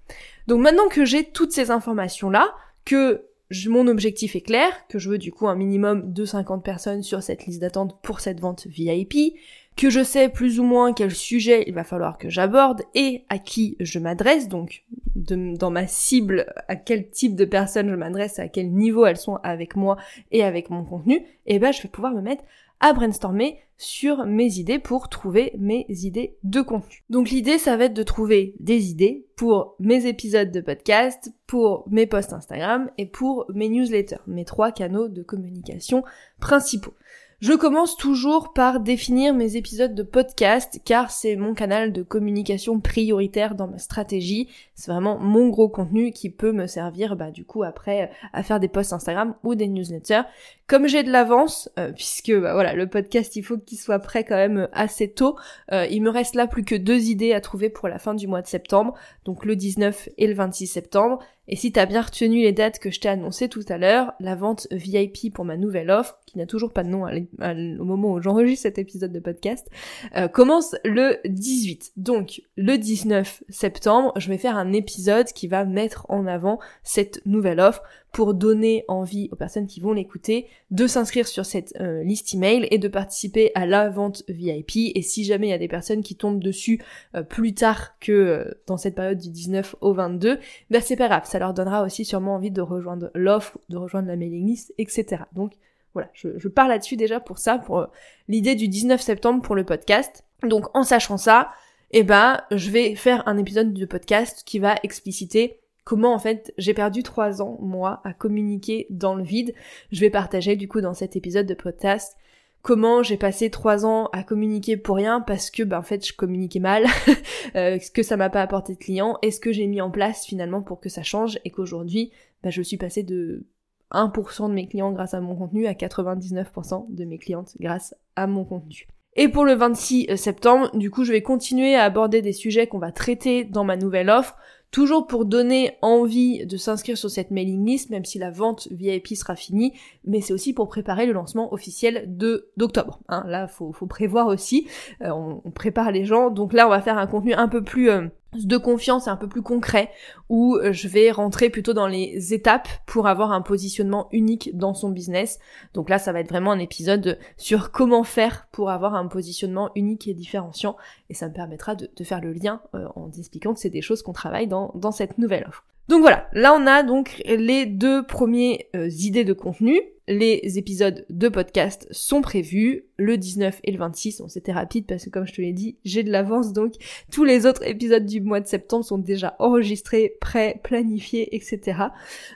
Donc 0.47 0.61
maintenant 0.61 0.89
que 0.89 1.05
j'ai 1.05 1.25
toutes 1.25 1.53
ces 1.53 1.71
informations 1.71 2.31
là, 2.31 2.55
que 2.85 3.27
mon 3.69 3.87
objectif 3.87 4.35
est 4.35 4.41
clair, 4.41 4.69
que 4.89 4.99
je 4.99 5.11
veux 5.11 5.19
du 5.19 5.33
coup 5.33 5.47
un 5.47 5.55
minimum 5.55 6.13
de 6.13 6.25
50 6.25 6.65
personnes 6.65 7.03
sur 7.03 7.23
cette 7.23 7.47
liste 7.47 7.61
d'attente 7.61 8.01
pour 8.03 8.21
cette 8.21 8.41
vente 8.41 8.67
VIP, 8.67 9.37
que 9.77 9.91
je 9.91 10.03
sais 10.03 10.29
plus 10.29 10.59
ou 10.59 10.65
moins 10.65 10.93
quel 10.93 11.15
sujet 11.15 11.65
il 11.67 11.75
va 11.75 11.85
falloir 11.85 12.19
que 12.19 12.31
j'aborde 12.31 12.83
et 12.95 13.25
à 13.29 13.39
qui 13.39 13.77
je 13.81 13.99
m'adresse, 13.99 14.49
donc 14.49 14.85
dans 15.15 15.71
ma 15.71 15.87
cible, 15.87 16.53
à 16.69 16.77
quel 16.77 17.11
type 17.11 17.37
de 17.37 17.45
personnes 17.45 17.91
je 17.91 17.95
m'adresse, 17.95 18.39
à 18.39 18.49
quel 18.49 18.73
niveau 18.73 19.07
elles 19.07 19.17
sont 19.17 19.39
avec 19.43 19.77
moi 19.77 19.97
et 20.31 20.43
avec 20.43 20.71
mon 20.71 20.85
contenu, 20.85 21.23
et 21.47 21.59
ben 21.59 21.73
je 21.73 21.83
vais 21.83 21.89
pouvoir 21.89 22.15
me 22.15 22.23
mettre 22.23 22.45
à 22.81 22.93
brainstormer 22.93 23.59
sur 23.79 24.27
mes 24.27 24.59
idées 24.59 24.79
pour 24.79 25.09
trouver 25.09 25.53
mes 25.59 25.87
idées 25.89 26.37
de 26.43 26.61
contenu. 26.63 27.05
Donc 27.11 27.31
l'idée 27.31 27.59
ça 27.59 27.77
va 27.77 27.85
être 27.85 27.95
de 27.95 28.03
trouver 28.03 28.55
des 28.61 28.91
idées 28.91 29.27
pour 29.37 29.77
mes 29.79 30.07
épisodes 30.07 30.51
de 30.51 30.61
podcast, 30.61 31.33
pour 31.47 31.85
mes 31.91 32.07
posts 32.07 32.33
Instagram 32.33 32.91
et 32.97 33.07
pour 33.07 33.47
mes 33.55 33.69
newsletters, 33.69 34.21
mes 34.27 34.45
trois 34.45 34.73
canaux 34.73 35.09
de 35.09 35.23
communication 35.23 36.05
principaux. 36.41 36.95
Je 37.41 37.53
commence 37.53 37.99
toujours 37.99 38.55
par 38.55 38.81
définir 38.81 39.35
mes 39.35 39.57
épisodes 39.57 39.95
de 39.95 40.03
podcast 40.03 40.81
car 40.87 41.11
c'est 41.11 41.37
mon 41.37 41.53
canal 41.53 41.93
de 41.93 42.03
communication 42.03 42.81
prioritaire 42.81 43.55
dans 43.55 43.69
ma 43.69 43.77
stratégie. 43.77 44.49
C'est 44.75 44.91
vraiment 44.91 45.19
mon 45.19 45.51
gros 45.51 45.69
contenu 45.69 46.13
qui 46.13 46.31
peut 46.31 46.53
me 46.53 46.67
servir 46.67 47.15
bah, 47.15 47.31
du 47.31 47.45
coup 47.45 47.63
après 47.63 48.11
à 48.33 48.43
faire 48.43 48.59
des 48.59 48.69
posts 48.69 48.95
Instagram 48.95 49.35
ou 49.45 49.55
des 49.55 49.69
newsletters. 49.69 50.23
Comme 50.69 50.89
j'ai 50.89 51.05
de 51.05 51.13
l'avance, 51.13 51.71
euh, 51.79 51.93
puisque 51.93 52.33
bah, 52.33 52.53
voilà 52.55 52.75
le 52.75 52.89
podcast 52.89 53.37
il 53.37 53.43
faut 53.45 53.57
qu'il 53.57 53.79
soit 53.79 54.01
prêt 54.01 54.25
quand 54.25 54.35
même 54.35 54.69
assez 54.73 55.09
tôt, 55.09 55.37
euh, 55.71 55.87
il 55.89 56.03
me 56.03 56.11
reste 56.11 56.35
là 56.35 56.49
plus 56.49 56.65
que 56.65 56.75
deux 56.75 57.05
idées 57.05 57.33
à 57.33 57.41
trouver 57.41 57.71
pour 57.71 57.87
la 57.87 58.01
fin 58.01 58.15
du 58.15 58.27
mois 58.27 58.43
de 58.43 58.49
septembre, 58.49 58.95
donc 59.25 59.45
le 59.45 59.55
19 59.55 60.09
et 60.19 60.27
le 60.27 60.35
26 60.35 60.67
septembre. 60.67 61.21
Et 61.49 61.55
si 61.55 61.71
t'as 61.71 61.87
bien 61.87 62.03
retenu 62.03 62.43
les 62.43 62.51
dates 62.51 62.81
que 62.81 62.91
je 62.91 62.99
t'ai 62.99 63.09
annoncées 63.09 63.49
tout 63.49 63.65
à 63.69 63.79
l'heure, 63.79 64.15
la 64.19 64.35
vente 64.35 64.67
VIP 64.73 65.33
pour 65.33 65.45
ma 65.45 65.57
nouvelle 65.57 65.91
offre, 65.91 66.19
qui 66.27 66.39
n'a 66.39 66.47
toujours 66.47 66.73
pas 66.73 66.83
de 66.83 66.89
nom 66.89 67.05
au 67.05 67.85
moment 67.85 68.15
où 68.15 68.21
j'enregistre 68.21 68.63
cet 68.63 68.79
épisode 68.79 69.13
de 69.13 69.21
podcast, 69.21 69.69
euh, 70.17 70.27
commence 70.27 70.75
le 70.85 71.19
18. 71.25 71.93
Donc 71.97 72.43
le 72.57 72.77
19 72.77 73.45
septembre, 73.49 74.13
je 74.17 74.29
vais 74.29 74.39
faire 74.39 74.57
un 74.57 74.73
épisode 74.73 75.27
qui 75.27 75.47
va 75.47 75.65
mettre 75.65 76.07
en 76.09 76.27
avant 76.27 76.59
cette 76.83 77.25
nouvelle 77.27 77.61
offre 77.61 77.83
pour 78.17 78.33
donner 78.33 78.83
envie 78.89 79.29
aux 79.31 79.37
personnes 79.37 79.67
qui 79.67 79.79
vont 79.79 79.93
l'écouter 79.93 80.47
de 80.71 80.87
s'inscrire 80.87 81.29
sur 81.29 81.45
cette 81.45 81.75
euh, 81.83 82.03
liste 82.03 82.33
email 82.33 82.67
et 82.71 82.79
de 82.79 82.89
participer 82.89 83.51
à 83.55 83.67
la 83.67 83.91
vente 83.91 84.23
VIP. 84.27 84.91
Et 84.95 85.03
si 85.03 85.23
jamais 85.23 85.49
il 85.49 85.51
y 85.51 85.53
a 85.53 85.59
des 85.59 85.69
personnes 85.69 86.03
qui 86.03 86.17
tombent 86.17 86.43
dessus 86.43 86.83
euh, 87.15 87.23
plus 87.23 87.53
tard 87.53 87.99
que 88.01 88.13
euh, 88.13 88.45
dans 88.67 88.79
cette 88.79 88.95
période 88.95 89.19
du 89.19 89.29
19 89.29 89.77
au 89.83 89.93
22, 89.93 90.39
ben 90.71 90.81
c'est 90.81 90.97
pas 90.97 91.09
grave, 91.09 91.25
ça 91.27 91.39
leur 91.39 91.53
donnera 91.53 91.83
aussi 91.83 92.07
sûrement 92.07 92.37
envie 92.37 92.51
de 92.51 92.63
rejoindre 92.63 93.11
l'offre, 93.15 93.59
de 93.69 93.77
rejoindre 93.77 94.09
la 94.09 94.17
mailing 94.17 94.47
list, 94.47 94.73
etc. 94.79 95.25
Donc 95.35 95.53
voilà, 95.93 96.09
je, 96.15 96.39
je 96.39 96.49
pars 96.49 96.69
là-dessus 96.69 96.97
déjà 96.97 97.21
pour 97.21 97.37
ça, 97.37 97.59
pour 97.59 97.87
l'idée 98.29 98.55
du 98.55 98.67
19 98.67 98.99
septembre 98.99 99.43
pour 99.43 99.55
le 99.55 99.65
podcast. 99.65 100.25
Donc 100.43 100.75
en 100.75 100.85
sachant 100.85 101.19
ça, 101.19 101.51
eh 101.91 102.03
ben, 102.03 102.41
je 102.51 102.71
vais 102.71 102.95
faire 102.95 103.29
un 103.29 103.37
épisode 103.37 103.75
de 103.75 103.85
podcast 103.85 104.43
qui 104.47 104.59
va 104.59 104.77
expliciter 104.85 105.61
comment 105.87 106.13
en 106.13 106.19
fait 106.19 106.53
j'ai 106.59 106.75
perdu 106.75 107.03
trois 107.03 107.41
ans, 107.41 107.57
moi, 107.63 108.01
à 108.05 108.13
communiquer 108.13 108.89
dans 108.91 109.15
le 109.15 109.23
vide. 109.23 109.55
Je 109.93 110.01
vais 110.01 110.11
partager 110.11 110.57
du 110.57 110.69
coup 110.69 110.83
dans 110.83 110.93
cet 110.93 111.17
épisode 111.17 111.47
de 111.47 111.55
podcast 111.55 112.19
comment 112.61 113.05
j'ai 113.05 113.17
passé 113.17 113.49
trois 113.49 113.87
ans 113.87 114.07
à 114.13 114.25
communiquer 114.25 114.77
pour 114.77 114.97
rien 114.97 115.21
parce 115.21 115.51
que 115.51 115.63
ben 115.63 115.79
en 115.79 115.83
fait 115.83 116.05
je 116.05 116.13
communiquais 116.13 116.59
mal, 116.59 116.85
euh, 117.55 117.79
ce 117.79 117.93
que 117.93 118.03
ça 118.03 118.17
m'a 118.17 118.29
pas 118.29 118.43
apporté 118.43 118.75
de 118.75 118.79
clients, 118.79 119.19
et 119.23 119.31
ce 119.31 119.39
que 119.39 119.53
j'ai 119.53 119.69
mis 119.69 119.81
en 119.81 119.93
place 119.93 120.27
finalement 120.27 120.63
pour 120.63 120.81
que 120.81 120.89
ça 120.89 121.05
change 121.05 121.39
et 121.45 121.51
qu'aujourd'hui 121.51 122.11
ben, 122.43 122.51
je 122.51 122.63
suis 122.63 122.77
passée 122.77 123.05
de 123.05 123.47
1% 123.93 124.49
de 124.49 124.55
mes 124.55 124.67
clients 124.67 124.91
grâce 124.91 125.15
à 125.15 125.21
mon 125.21 125.37
contenu 125.37 125.69
à 125.69 125.75
99% 125.75 126.87
de 126.93 127.05
mes 127.05 127.19
clientes 127.19 127.55
grâce 127.61 127.95
à 128.17 128.27
mon 128.27 128.45
contenu. 128.45 128.89
Et 129.19 129.29
pour 129.29 129.47
le 129.47 129.55
26 129.55 130.15
septembre, 130.17 130.77
du 130.77 130.91
coup, 130.91 131.03
je 131.03 131.13
vais 131.13 131.23
continuer 131.23 131.75
à 131.75 131.85
aborder 131.85 132.21
des 132.21 132.35
sujets 132.35 132.67
qu'on 132.67 132.79
va 132.79 132.93
traiter 132.93 133.45
dans 133.45 133.65
ma 133.65 133.79
nouvelle 133.79 134.11
offre, 134.11 134.37
toujours 134.71 135.07
pour 135.07 135.25
donner 135.25 135.77
envie 135.83 136.45
de 136.45 136.57
s'inscrire 136.57 136.99
sur 136.99 137.11
cette 137.11 137.31
mailing 137.31 137.65
list, 137.65 137.91
même 137.91 138.05
si 138.05 138.19
la 138.19 138.31
vente 138.31 138.69
VIP 138.71 139.15
sera 139.15 139.37
finie, 139.37 139.73
mais 140.05 140.21
c'est 140.21 140.33
aussi 140.33 140.53
pour 140.53 140.69
préparer 140.69 141.07
le 141.07 141.13
lancement 141.13 141.53
officiel 141.53 142.05
de 142.07 142.51
d'octobre. 142.57 143.01
Hein. 143.09 143.25
Là, 143.27 143.49
faut, 143.49 143.73
faut 143.73 143.87
prévoir 143.87 144.27
aussi, 144.27 144.67
euh, 145.03 145.11
on, 145.11 145.51
prépare 145.51 145.93
les 145.93 146.05
gens, 146.05 146.31
donc 146.31 146.53
là, 146.53 146.67
on 146.67 146.71
va 146.71 146.81
faire 146.81 146.99
un 146.99 147.07
contenu 147.07 147.33
un 147.33 147.49
peu 147.49 147.63
plus 147.63 147.91
euh, 147.91 148.09
de 148.33 148.57
confiance 148.57 149.09
un 149.09 149.17
peu 149.17 149.29
plus 149.29 149.43
concret 149.43 149.91
où 150.29 150.57
euh, 150.57 150.73
je 150.73 150.89
vais 150.89 151.11
rentrer 151.11 151.51
plutôt 151.51 151.73
dans 151.73 151.87
les 151.87 152.35
étapes 152.35 152.69
pour 152.87 153.07
avoir 153.07 153.33
un 153.33 153.41
positionnement 153.41 154.09
unique 154.13 154.57
dans 154.57 154.75
son 154.75 154.91
business. 154.91 155.39
Donc 155.75 155.89
là, 155.89 155.99
ça 155.99 156.13
va 156.13 156.21
être 156.21 156.29
vraiment 156.29 156.53
un 156.53 156.59
épisode 156.59 157.19
sur 157.37 157.71
comment 157.71 158.05
faire 158.05 158.49
pour 158.53 158.71
avoir 158.71 158.95
un 158.95 159.07
positionnement 159.07 159.71
unique 159.75 160.09
et 160.09 160.15
différenciant 160.15 160.77
et 161.09 161.15
ça 161.15 161.29
me 161.29 161.35
permettra 161.35 161.75
de, 161.75 161.89
faire 162.05 162.21
le 162.21 162.33
lien 162.33 162.61
euh, 162.75 162.87
en 162.95 163.11
expliquant 163.17 163.55
que 163.55 163.61
c'est 163.61 163.71
des 163.71 163.83
choses 163.83 164.03
qu'on 164.03 164.13
travaille 164.13 164.47
dans, 164.47 164.73
dans 164.75 164.93
cette 164.93 165.19
nouvelle 165.19 165.45
offre. 165.49 165.65
Donc 165.89 166.01
voilà, 166.01 166.29
là 166.33 166.53
on 166.55 166.67
a 166.67 166.83
donc 166.83 167.23
les 167.27 167.65
deux 167.65 168.05
premières 168.05 168.59
euh, 168.75 168.89
idées 168.89 169.25
de 169.25 169.33
contenu. 169.33 169.81
Les 170.09 170.57
épisodes 170.57 171.05
de 171.11 171.29
podcast 171.29 171.89
sont 171.91 172.23
prévus 172.23 172.85
le 172.97 173.17
19 173.17 173.61
et 173.65 173.73
le 173.73 173.79
26. 173.79 174.21
Bon, 174.21 174.29
c'était 174.29 174.53
rapide 174.53 174.87
parce 174.87 175.05
que 175.05 175.11
comme 175.11 175.27
je 175.27 175.33
te 175.33 175.41
l'ai 175.41 175.53
dit, 175.53 175.77
j'ai 175.85 176.05
de 176.05 176.13
l'avance 176.13 176.53
donc 176.53 176.75
tous 177.11 177.25
les 177.25 177.45
autres 177.45 177.67
épisodes 177.67 178.07
du 178.07 178.21
mois 178.21 178.41
de 178.41 178.47
septembre 178.47 178.85
sont 178.85 178.99
déjà 178.99 179.35
enregistrés, 179.39 180.17
prêts, 180.21 180.61
planifiés, 180.63 181.35
etc. 181.35 181.87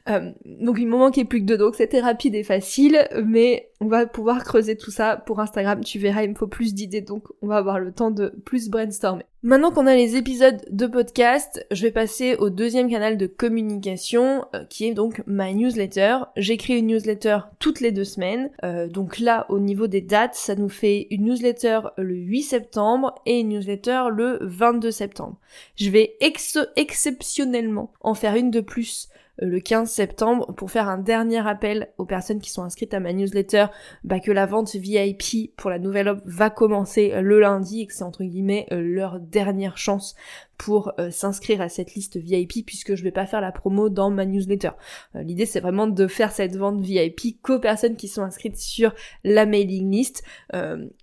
Euh, 0.08 0.32
donc 0.44 0.78
il 0.80 0.86
me 0.86 0.96
manquait 0.96 1.24
plus 1.24 1.40
que 1.40 1.46
deux, 1.46 1.58
donc 1.58 1.76
c'était 1.76 2.00
rapide 2.00 2.34
et 2.34 2.42
facile, 2.42 3.08
mais 3.24 3.70
on 3.80 3.86
va 3.86 4.06
pouvoir 4.06 4.44
creuser 4.44 4.76
tout 4.76 4.90
ça 4.90 5.16
pour 5.16 5.40
Instagram. 5.40 5.82
Tu 5.82 5.98
verras, 5.98 6.24
il 6.24 6.30
me 6.30 6.34
faut 6.34 6.46
plus 6.46 6.74
d'idées, 6.74 7.00
donc 7.00 7.28
on 7.40 7.46
va 7.46 7.56
avoir 7.56 7.78
le 7.78 7.92
temps 7.92 8.10
de 8.10 8.34
plus 8.44 8.68
brainstormer. 8.68 9.24
Maintenant 9.42 9.70
qu'on 9.70 9.86
a 9.86 9.94
les 9.94 10.16
épisodes 10.16 10.60
de 10.70 10.86
podcast, 10.86 11.66
je 11.70 11.82
vais 11.82 11.90
passer 11.90 12.36
au 12.36 12.50
deuxième 12.50 12.90
canal 12.90 13.16
de 13.16 13.26
communication 13.26 14.44
euh, 14.54 14.64
qui 14.66 14.86
est 14.86 14.92
donc 14.92 15.22
ma 15.26 15.50
newsletter. 15.54 16.18
J'écris 16.36 16.78
une 16.78 16.88
newsletter 16.88 17.38
toutes 17.60 17.80
les 17.80 17.92
deux 17.92 18.04
semaines. 18.04 18.50
Euh, 18.64 18.88
donc 18.88 19.20
là, 19.20 19.46
au 19.50 19.60
niveau 19.60 19.86
des 19.86 20.00
dates, 20.00 20.34
ça 20.34 20.56
nous 20.56 20.68
fait 20.68 21.06
une 21.10 21.26
newsletter 21.26 21.80
le 21.96 22.14
8 22.14 22.42
septembre 22.42 23.14
et 23.26 23.38
une 23.38 23.50
newsletter 23.50 24.04
le 24.12 24.38
22 24.40 24.90
septembre. 24.90 25.38
Je 25.76 25.90
vais 25.90 26.16
exceptionnellement 26.20 27.92
en 28.00 28.14
faire 28.14 28.34
une 28.34 28.50
de 28.50 28.60
plus 28.60 29.08
le 29.40 29.60
15 29.60 29.90
septembre 29.90 30.52
pour 30.54 30.70
faire 30.70 30.88
un 30.88 30.98
dernier 30.98 31.46
appel 31.46 31.92
aux 31.98 32.04
personnes 32.04 32.40
qui 32.40 32.50
sont 32.50 32.62
inscrites 32.62 32.94
à 32.94 33.00
ma 33.00 33.12
newsletter 33.12 33.66
bah, 34.04 34.20
que 34.20 34.30
la 34.30 34.46
vente 34.46 34.74
VIP 34.74 35.54
pour 35.56 35.70
la 35.70 35.78
nouvelle 35.78 36.08
offre 36.08 36.22
va 36.24 36.50
commencer 36.50 37.12
le 37.20 37.40
lundi 37.40 37.82
et 37.82 37.86
que 37.86 37.94
c'est 37.94 38.04
entre 38.04 38.24
guillemets 38.24 38.66
euh, 38.72 38.80
leur 38.80 39.20
dernière 39.20 39.76
chance 39.76 40.14
pour 40.58 40.92
euh, 40.98 41.10
s'inscrire 41.10 41.62
à 41.62 41.68
cette 41.68 41.94
liste 41.94 42.18
VIP 42.18 42.66
puisque 42.66 42.94
je 42.94 43.02
vais 43.02 43.12
pas 43.12 43.26
faire 43.26 43.40
la 43.40 43.52
promo 43.52 43.88
dans 43.88 44.10
ma 44.10 44.26
newsletter. 44.26 44.70
L'idée 45.14 45.46
c'est 45.46 45.60
vraiment 45.60 45.86
de 45.86 46.06
faire 46.06 46.32
cette 46.32 46.56
vente 46.56 46.80
VIP 46.80 47.40
qu'aux 47.42 47.58
personnes 47.58 47.96
qui 47.96 48.08
sont 48.08 48.22
inscrites 48.22 48.58
sur 48.58 48.94
la 49.24 49.46
mailing 49.46 49.90
list 49.90 50.22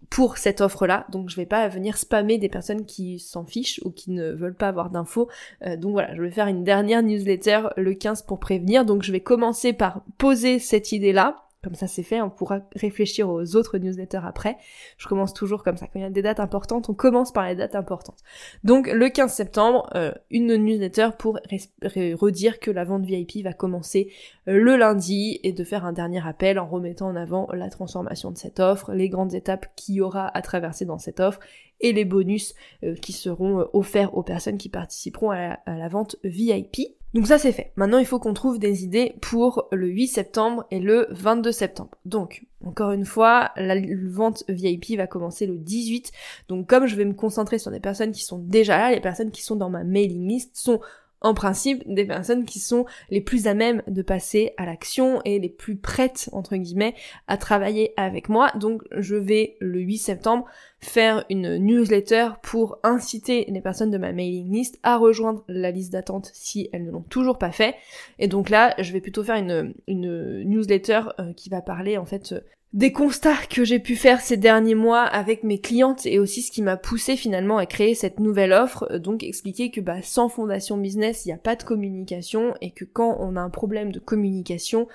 pour 0.10 0.38
cette 0.38 0.62
offre-là. 0.62 1.06
Donc 1.12 1.30
je 1.30 1.36
vais 1.36 1.46
pas 1.46 1.68
venir 1.68 1.98
spammer 1.98 2.38
des 2.38 2.50
personnes 2.50 2.86
qui 2.86 3.20
s'en 3.20 3.46
fichent 3.46 3.80
ou 3.84 3.92
qui 3.92 4.12
ne 4.12 4.32
veulent 4.32 4.56
pas 4.56 4.68
avoir 4.68 4.90
d'infos. 4.90 5.30
Euh, 5.66 5.78
donc 5.78 5.92
voilà, 5.92 6.16
je 6.16 6.22
vais 6.22 6.32
faire 6.32 6.48
une 6.48 6.64
dernière 6.64 7.04
newsletter 7.04 7.70
le 7.78 7.94
15 7.94 8.24
pour 8.28 8.40
prévenir. 8.40 8.86
Donc 8.86 9.04
je 9.04 9.12
vais 9.12 9.22
commencer 9.22 9.74
par 9.74 10.04
poser 10.18 10.60
cette 10.60 10.92
idée-là 10.92 11.48
comme 11.64 11.76
ça 11.76 11.88
c'est 11.88 12.04
fait, 12.04 12.22
on 12.22 12.30
pourra 12.30 12.62
réfléchir 12.76 13.30
aux 13.30 13.56
autres 13.56 13.78
newsletters 13.78 14.22
après. 14.24 14.58
Je 14.98 15.08
commence 15.08 15.34
toujours 15.34 15.64
comme 15.64 15.76
ça. 15.76 15.88
Quand 15.88 16.00
il 16.00 16.04
y 16.04 16.06
a 16.06 16.10
des 16.10 16.22
dates 16.22 16.40
importantes, 16.40 16.90
on 16.90 16.94
commence 16.94 17.34
par 17.34 17.46
les 17.46 17.56
dates 17.56 17.76
importantes. 17.76 18.20
Donc 18.64 18.88
le 18.88 19.10
15 19.10 19.34
septembre, 19.34 19.90
euh, 19.96 20.12
une 20.30 20.56
newsletter 20.56 21.10
pour 21.18 21.40
redire 21.82 22.60
que 22.60 22.72
la 22.72 22.86
vente 22.86 23.04
VIP 23.04 23.44
va 23.44 23.54
commencer 23.54 24.12
euh, 24.48 24.58
le 24.60 24.78
lundi 24.78 25.40
et 25.44 25.52
de 25.52 25.64
faire 25.64 25.84
un 25.84 25.94
dernier 25.94 26.26
appel 26.26 26.60
en 26.60 26.68
remettant 26.68 27.08
en 27.08 27.16
avant 27.16 27.50
la 27.52 27.70
transformation 27.70 28.32
de 28.32 28.38
cette 28.38 28.60
offre, 28.60 28.94
les 28.94 29.10
grandes 29.10 29.34
étapes 29.34 29.66
qu'il 29.76 29.96
y 29.96 30.02
aura 30.02 30.30
à 30.38 30.42
traverser 30.42 30.86
dans 30.86 31.00
cette 31.00 31.20
offre 31.20 31.40
et 31.82 31.92
les 31.92 32.06
bonus 32.06 32.54
euh, 32.84 32.96
qui 32.96 33.14
seront 33.14 33.68
offerts 33.74 34.16
aux 34.16 34.24
personnes 34.24 34.58
qui 34.58 34.70
participeront 34.70 35.32
à 35.32 35.58
la 35.66 35.88
vente 35.90 36.16
VIP. 36.24 36.97
Donc 37.14 37.28
ça 37.28 37.38
c'est 37.38 37.52
fait. 37.52 37.72
Maintenant 37.76 37.98
il 38.00 38.06
faut 38.06 38.20
qu'on 38.20 38.34
trouve 38.34 38.60
des 38.60 38.84
idées 38.84 39.16
pour 39.22 39.68
le 39.72 39.88
8 39.88 40.08
septembre 40.08 40.66
et 40.72 40.80
le 40.80 41.08
22 41.12 41.52
septembre. 41.52 41.92
Donc 42.06 42.46
encore 42.66 42.92
une 42.92 43.06
fois, 43.06 43.52
la 43.56 43.76
vente 44.06 44.44
VIP 44.50 44.98
va 44.98 45.08
commencer 45.08 45.46
le 45.46 45.58
18. 45.58 46.12
Donc 46.50 46.68
comme 46.68 46.86
je 46.86 46.96
vais 46.96 47.06
me 47.06 47.14
concentrer 47.14 47.60
sur 47.60 47.72
des 47.72 47.80
personnes 47.80 48.12
qui 48.12 48.24
sont 48.24 48.40
déjà 48.40 48.78
là, 48.78 48.92
les 48.92 49.00
personnes 49.00 49.32
qui 49.32 49.42
sont 49.42 49.56
dans 49.56 49.70
ma 49.70 49.84
mailing 49.84 50.28
list 50.28 50.58
sont 50.58 50.82
en 51.22 51.34
principe 51.34 51.84
des 51.88 52.06
personnes 52.06 52.46
qui 52.46 52.60
sont 52.60 52.86
les 53.10 53.22
plus 53.22 53.48
à 53.48 53.54
même 53.54 53.82
de 53.88 54.02
passer 54.02 54.54
à 54.58 54.66
l'action 54.66 55.22
et 55.26 55.40
les 55.40 55.50
plus 55.50 55.78
prêtes 55.78 56.30
entre 56.32 56.56
guillemets 56.56 56.96
à 57.28 57.38
travailler 57.38 57.94
avec 57.98 58.30
moi. 58.30 58.52
Donc 58.56 58.84
je 58.92 59.16
vais 59.16 59.58
le 59.60 59.80
8 59.80 59.98
septembre 59.98 60.46
faire 60.80 61.26
une 61.30 61.58
newsletter 61.58 62.30
pour 62.44 62.78
inciter 62.84 63.46
les 63.50 63.62
personnes 63.62 63.90
de 63.90 63.98
ma 63.98 64.12
mailing 64.12 64.52
list 64.52 64.80
à 64.84 64.98
rejoindre 64.98 65.44
la 65.48 65.72
liste 65.72 65.92
d'attente 65.94 66.30
si 66.34 66.70
elles 66.72 66.86
ne 66.86 66.92
l'ont 66.92 67.02
toujours 67.02 67.40
pas 67.40 67.52
fait. 67.52 67.76
Et 68.20 68.28
donc 68.28 68.50
là, 68.50 68.76
je 68.78 68.94
vais 68.94 69.02
plutôt 69.02 69.24
faire 69.24 69.38
une, 69.38 69.74
une 69.88 70.44
newsletter 70.44 71.02
euh, 71.20 71.34
qui 71.34 71.50
va 71.50 71.62
parler 71.62 71.98
en 71.98 72.06
fait 72.06 72.36
des 72.74 72.92
constats 72.92 73.46
que 73.50 73.64
j'ai 73.64 73.80
pu 73.80 73.96
faire 73.96 74.20
ces 74.20 74.38
derniers 74.38 74.76
mois 74.76 75.04
avec 75.04 75.44
mes 75.44 75.60
clientes 75.60 76.06
et 76.06 76.20
aussi 76.20 76.42
ce 76.42 76.52
qui 76.52 76.62
m'a 76.62 76.78
poussé 76.78 77.16
finalement 77.16 77.58
à 77.58 77.66
créer 77.66 77.96
cette 77.96 78.20
nouvelle 78.20 78.54
offre, 78.54 78.88
euh, 78.92 79.00
donc 79.00 79.24
expliquer 79.24 79.72
que 79.72 79.82
bah, 79.82 80.02
sans 80.02 80.30
fondation 80.30 80.78
business, 80.78 81.26
il 81.26 81.30
n'y 81.30 81.34
a 81.34 81.38
pas 81.38 81.56
de 81.56 81.64
communication 81.64 82.54
et 82.62 82.72
que 82.72 82.86
quand 82.86 83.18
on 83.20 83.36
a 83.36 83.42
un 83.42 83.50
problème 83.50 83.92
de 83.92 84.00
communication, 84.00 84.88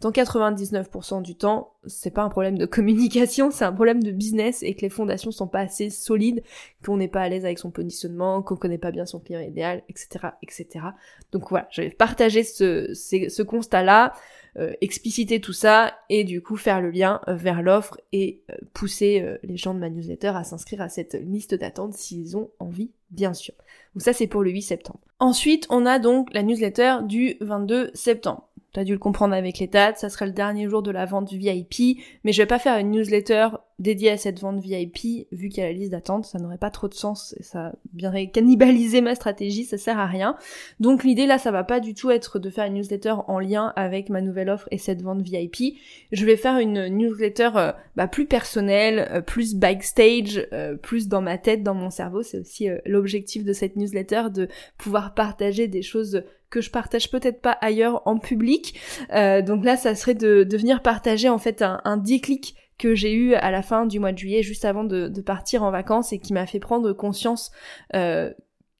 dans 0.00 0.12
99% 0.12 1.22
du 1.22 1.34
temps, 1.34 1.74
c'est 1.86 2.12
pas 2.12 2.22
un 2.22 2.28
problème 2.28 2.56
de 2.56 2.66
communication, 2.66 3.50
c'est 3.50 3.64
un 3.64 3.72
problème 3.72 4.02
de 4.02 4.10
business 4.10 4.62
et 4.62 4.74
que 4.74 4.82
les 4.82 4.88
fondations 4.88 5.30
sont 5.30 5.48
pas 5.48 5.60
assez 5.60 5.90
solides, 5.90 6.42
qu'on 6.84 6.96
n'est 6.96 7.08
pas 7.08 7.20
à 7.22 7.28
l'aise 7.28 7.44
avec 7.44 7.58
son 7.58 7.70
positionnement, 7.70 8.42
qu'on 8.42 8.56
connaît 8.56 8.78
pas 8.78 8.92
bien 8.92 9.06
son 9.06 9.20
client 9.20 9.40
idéal, 9.40 9.82
etc., 9.88 10.28
etc. 10.42 10.86
Donc 11.32 11.50
voilà, 11.50 11.68
je 11.72 11.82
vais 11.82 11.90
partager 11.90 12.42
ce, 12.42 12.94
ce 12.94 13.42
constat-là. 13.42 14.14
Euh, 14.58 14.72
expliciter 14.80 15.40
tout 15.40 15.52
ça 15.52 15.94
et 16.08 16.24
du 16.24 16.42
coup 16.42 16.56
faire 16.56 16.80
le 16.80 16.90
lien 16.90 17.20
vers 17.28 17.62
l'offre 17.62 18.00
et 18.12 18.42
euh, 18.50 18.56
pousser 18.72 19.20
euh, 19.20 19.38
les 19.44 19.56
gens 19.56 19.72
de 19.72 19.78
ma 19.78 19.88
newsletter 19.88 20.32
à 20.34 20.42
s'inscrire 20.42 20.80
à 20.80 20.88
cette 20.88 21.14
liste 21.14 21.54
d'attente 21.54 21.94
s'ils 21.94 22.36
ont 22.36 22.50
envie, 22.58 22.90
bien 23.12 23.34
sûr. 23.34 23.54
Donc 23.94 24.02
ça 24.02 24.12
c'est 24.12 24.26
pour 24.26 24.42
le 24.42 24.50
8 24.50 24.62
septembre. 24.62 24.98
Ensuite, 25.20 25.66
on 25.70 25.86
a 25.86 26.00
donc 26.00 26.32
la 26.32 26.42
newsletter 26.42 26.96
du 27.04 27.36
22 27.40 27.92
septembre. 27.94 28.48
T'as 28.74 28.84
dû 28.84 28.92
le 28.92 28.98
comprendre 28.98 29.34
avec 29.34 29.58
les 29.58 29.66
dates, 29.66 29.98
ça 29.98 30.10
sera 30.10 30.26
le 30.26 30.32
dernier 30.32 30.68
jour 30.68 30.82
de 30.82 30.90
la 30.90 31.06
vente 31.06 31.32
VIP, 31.32 31.98
mais 32.22 32.32
je 32.32 32.42
vais 32.42 32.46
pas 32.46 32.58
faire 32.58 32.76
une 32.78 32.90
newsletter 32.90 33.48
dédiée 33.78 34.10
à 34.10 34.16
cette 34.16 34.40
vente 34.40 34.60
VIP, 34.60 35.28
vu 35.30 35.48
qu'il 35.48 35.62
y 35.62 35.66
a 35.66 35.68
la 35.68 35.72
liste 35.72 35.92
d'attente, 35.92 36.26
ça 36.26 36.38
n'aurait 36.38 36.58
pas 36.58 36.70
trop 36.70 36.88
de 36.88 36.94
sens, 36.94 37.34
et 37.38 37.42
ça 37.42 37.72
viendrait 37.94 38.28
cannibaliser 38.30 39.00
ma 39.00 39.14
stratégie, 39.14 39.64
ça 39.64 39.78
sert 39.78 39.98
à 39.98 40.06
rien. 40.06 40.36
Donc 40.80 41.04
l'idée 41.04 41.26
là, 41.26 41.38
ça 41.38 41.50
va 41.50 41.64
pas 41.64 41.80
du 41.80 41.94
tout 41.94 42.10
être 42.10 42.38
de 42.38 42.50
faire 42.50 42.66
une 42.66 42.74
newsletter 42.74 43.14
en 43.28 43.38
lien 43.38 43.72
avec 43.76 44.10
ma 44.10 44.20
nouvelle 44.20 44.50
offre 44.50 44.68
et 44.70 44.78
cette 44.78 45.00
vente 45.00 45.22
VIP. 45.22 45.78
Je 46.10 46.26
vais 46.26 46.36
faire 46.36 46.58
une 46.58 46.88
newsletter 46.88 47.50
euh, 47.54 47.72
bah, 47.94 48.08
plus 48.08 48.26
personnelle, 48.26 49.08
euh, 49.12 49.20
plus 49.20 49.54
backstage, 49.54 50.46
euh, 50.52 50.74
plus 50.74 51.08
dans 51.08 51.22
ma 51.22 51.38
tête, 51.38 51.62
dans 51.62 51.74
mon 51.74 51.90
cerveau. 51.90 52.22
C'est 52.22 52.40
aussi 52.40 52.68
l'objectif 52.84 53.44
de 53.44 53.52
cette 53.52 53.76
newsletter, 53.76 54.24
de 54.34 54.48
pouvoir 54.76 55.14
partager 55.14 55.68
des 55.68 55.82
choses 55.82 56.22
que 56.50 56.60
je 56.60 56.70
partage 56.70 57.10
peut-être 57.10 57.40
pas 57.40 57.58
ailleurs 57.60 58.02
en 58.06 58.18
public. 58.18 58.78
Euh, 59.12 59.42
donc 59.42 59.64
là, 59.64 59.76
ça 59.76 59.94
serait 59.94 60.14
de, 60.14 60.44
de 60.44 60.56
venir 60.56 60.82
partager 60.82 61.28
en 61.28 61.38
fait 61.38 61.62
un, 61.62 61.80
un 61.84 61.96
déclic 61.96 62.56
que 62.78 62.94
j'ai 62.94 63.12
eu 63.12 63.34
à 63.34 63.50
la 63.50 63.62
fin 63.62 63.86
du 63.86 63.98
mois 63.98 64.12
de 64.12 64.18
juillet, 64.18 64.42
juste 64.42 64.64
avant 64.64 64.84
de, 64.84 65.20
partir 65.20 65.62
en 65.62 65.70
vacances, 65.70 66.12
et 66.12 66.18
qui 66.18 66.32
m'a 66.32 66.46
fait 66.46 66.60
prendre 66.60 66.92
conscience 66.92 67.50
euh, 67.94 68.32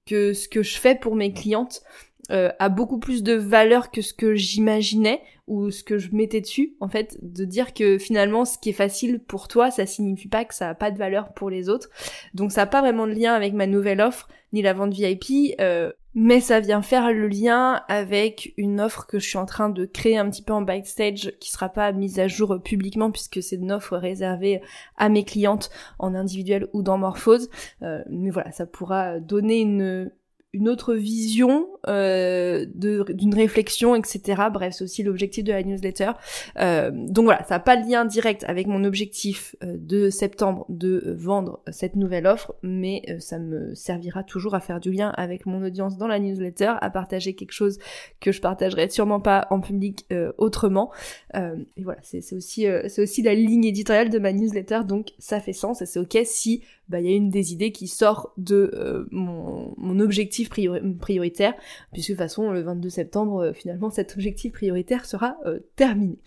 que 0.06 0.32
ce 0.32 0.48
que 0.48 0.62
je 0.62 0.78
fais 0.78 0.94
pour 0.94 1.16
mes 1.16 1.32
clientes, 1.32 1.82
euh, 2.30 2.50
a 2.58 2.68
beaucoup 2.68 2.98
plus 2.98 3.22
de 3.22 3.32
valeur 3.32 3.90
que 3.90 4.02
ce 4.02 4.12
que 4.12 4.34
j'imaginais 4.34 5.22
ou 5.46 5.70
ce 5.70 5.82
que 5.82 5.96
je 5.96 6.14
mettais 6.14 6.42
dessus, 6.42 6.74
en 6.78 6.88
fait, 6.88 7.16
de 7.22 7.46
dire 7.46 7.72
que 7.72 7.96
finalement 7.96 8.44
ce 8.44 8.58
qui 8.58 8.68
est 8.68 8.74
facile 8.74 9.18
pour 9.18 9.48
toi, 9.48 9.70
ça 9.70 9.86
signifie 9.86 10.28
pas 10.28 10.44
que 10.44 10.54
ça 10.54 10.68
a 10.68 10.74
pas 10.74 10.90
de 10.90 10.98
valeur 10.98 11.32
pour 11.32 11.48
les 11.48 11.70
autres. 11.70 11.88
Donc 12.34 12.52
ça 12.52 12.62
a 12.62 12.66
pas 12.66 12.82
vraiment 12.82 13.06
de 13.06 13.12
lien 13.12 13.32
avec 13.32 13.54
ma 13.54 13.66
nouvelle 13.66 14.02
offre, 14.02 14.28
ni 14.52 14.60
la 14.60 14.74
vente 14.74 14.92
VIP, 14.92 15.54
euh, 15.60 15.90
mais 16.14 16.40
ça 16.40 16.60
vient 16.60 16.82
faire 16.82 17.12
le 17.12 17.28
lien 17.28 17.82
avec 17.88 18.52
une 18.56 18.80
offre 18.80 19.06
que 19.06 19.18
je 19.18 19.28
suis 19.28 19.38
en 19.38 19.46
train 19.46 19.70
de 19.70 19.86
créer 19.86 20.18
un 20.18 20.28
petit 20.28 20.42
peu 20.42 20.52
en 20.52 20.62
backstage 20.62 21.32
qui 21.40 21.50
sera 21.50 21.68
pas 21.68 21.92
mise 21.92 22.18
à 22.18 22.28
jour 22.28 22.58
publiquement 22.62 23.10
puisque 23.10 23.42
c'est 23.42 23.56
une 23.56 23.72
offre 23.72 23.96
réservée 23.96 24.60
à 24.96 25.08
mes 25.08 25.24
clientes 25.24 25.70
en 25.98 26.14
individuel 26.14 26.68
ou 26.72 26.82
dans 26.82 26.98
Morphose. 26.98 27.48
Euh, 27.82 28.02
mais 28.10 28.30
voilà, 28.30 28.52
ça 28.52 28.66
pourra 28.66 29.20
donner 29.20 29.60
une 29.60 30.10
une 30.54 30.68
autre 30.68 30.94
vision 30.94 31.68
euh, 31.88 32.64
d'une 32.74 33.34
réflexion, 33.34 33.94
etc. 33.94 34.44
Bref, 34.50 34.74
c'est 34.76 34.84
aussi 34.84 35.02
l'objectif 35.02 35.44
de 35.44 35.52
la 35.52 35.62
newsletter. 35.62 36.12
Euh, 36.58 36.90
donc 36.90 37.26
voilà, 37.26 37.44
ça 37.44 37.56
n'a 37.56 37.60
pas 37.60 37.76
de 37.76 37.88
lien 37.88 38.06
direct 38.06 38.44
avec 38.48 38.66
mon 38.66 38.84
objectif 38.84 39.54
euh, 39.62 39.76
de 39.78 40.08
septembre 40.08 40.64
de 40.70 41.14
vendre 41.18 41.60
cette 41.70 41.96
nouvelle 41.96 42.26
offre, 42.26 42.54
mais 42.62 43.02
euh, 43.10 43.18
ça 43.20 43.38
me 43.38 43.74
servira 43.74 44.22
toujours 44.22 44.54
à 44.54 44.60
faire 44.60 44.80
du 44.80 44.90
lien 44.90 45.10
avec 45.10 45.44
mon 45.44 45.62
audience 45.62 45.98
dans 45.98 46.06
la 46.06 46.18
newsletter, 46.18 46.74
à 46.80 46.88
partager 46.88 47.34
quelque 47.34 47.52
chose 47.52 47.78
que 48.18 48.32
je 48.32 48.40
partagerai 48.40 48.88
sûrement 48.88 49.20
pas 49.20 49.46
en 49.50 49.60
public 49.60 50.06
autrement. 50.38 50.90
et 51.34 51.82
voilà, 51.82 52.00
c'est 52.02 52.32
aussi, 52.32 52.66
c'est 52.88 53.02
aussi 53.02 53.22
la 53.22 53.34
ligne 53.34 53.64
éditoriale 53.64 54.08
de 54.08 54.18
ma 54.18 54.32
newsletter, 54.32 54.80
donc 54.86 55.12
ça 55.18 55.40
fait 55.40 55.52
sens 55.52 55.82
et 55.82 55.86
c'est 55.86 56.00
ok 56.00 56.18
si 56.24 56.62
bah, 56.88 57.00
il 57.00 57.10
y 57.10 57.12
a 57.12 57.16
une 57.16 57.30
des 57.30 57.52
idées 57.52 57.72
qui 57.72 57.86
sort 57.86 58.32
de 58.36 58.70
euh, 58.74 59.06
mon, 59.10 59.74
mon, 59.76 60.00
objectif 60.00 60.48
prioritaire, 60.48 61.54
puisque 61.92 62.10
de 62.10 62.14
toute 62.14 62.22
façon, 62.22 62.50
le 62.50 62.62
22 62.62 62.88
septembre, 62.88 63.44
euh, 63.44 63.52
finalement, 63.52 63.90
cet 63.90 64.14
objectif 64.14 64.52
prioritaire 64.52 65.04
sera 65.04 65.36
euh, 65.44 65.60
terminé. 65.76 66.18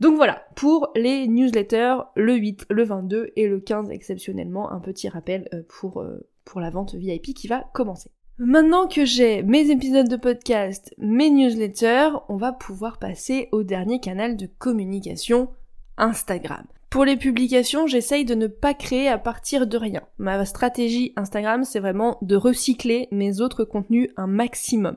Donc 0.00 0.16
voilà, 0.16 0.42
pour 0.56 0.90
les 0.96 1.28
newsletters, 1.28 1.98
le 2.16 2.34
8, 2.34 2.66
le 2.70 2.84
22 2.84 3.30
et 3.36 3.46
le 3.46 3.60
15 3.60 3.90
exceptionnellement, 3.90 4.72
un 4.72 4.80
petit 4.80 5.08
rappel 5.08 5.48
pour, 5.68 6.04
pour 6.44 6.60
la 6.60 6.70
vente 6.70 6.94
VIP 6.94 7.34
qui 7.34 7.46
va 7.46 7.64
commencer. 7.72 8.10
Maintenant 8.38 8.86
que 8.86 9.04
j'ai 9.04 9.42
mes 9.42 9.70
épisodes 9.70 10.08
de 10.08 10.16
podcast, 10.16 10.94
mes 10.98 11.30
newsletters, 11.30 12.10
on 12.28 12.36
va 12.36 12.52
pouvoir 12.52 12.98
passer 12.98 13.48
au 13.52 13.64
dernier 13.64 14.00
canal 14.00 14.36
de 14.36 14.46
communication, 14.46 15.48
Instagram. 15.96 16.64
Pour 16.90 17.04
les 17.04 17.18
publications, 17.18 17.86
j'essaye 17.86 18.24
de 18.24 18.34
ne 18.34 18.46
pas 18.46 18.72
créer 18.72 19.08
à 19.08 19.18
partir 19.18 19.66
de 19.66 19.76
rien. 19.76 20.00
Ma 20.16 20.42
stratégie 20.46 21.12
Instagram, 21.16 21.64
c'est 21.64 21.80
vraiment 21.80 22.16
de 22.22 22.34
recycler 22.34 23.08
mes 23.10 23.42
autres 23.42 23.64
contenus 23.64 24.08
un 24.16 24.26
maximum. 24.26 24.96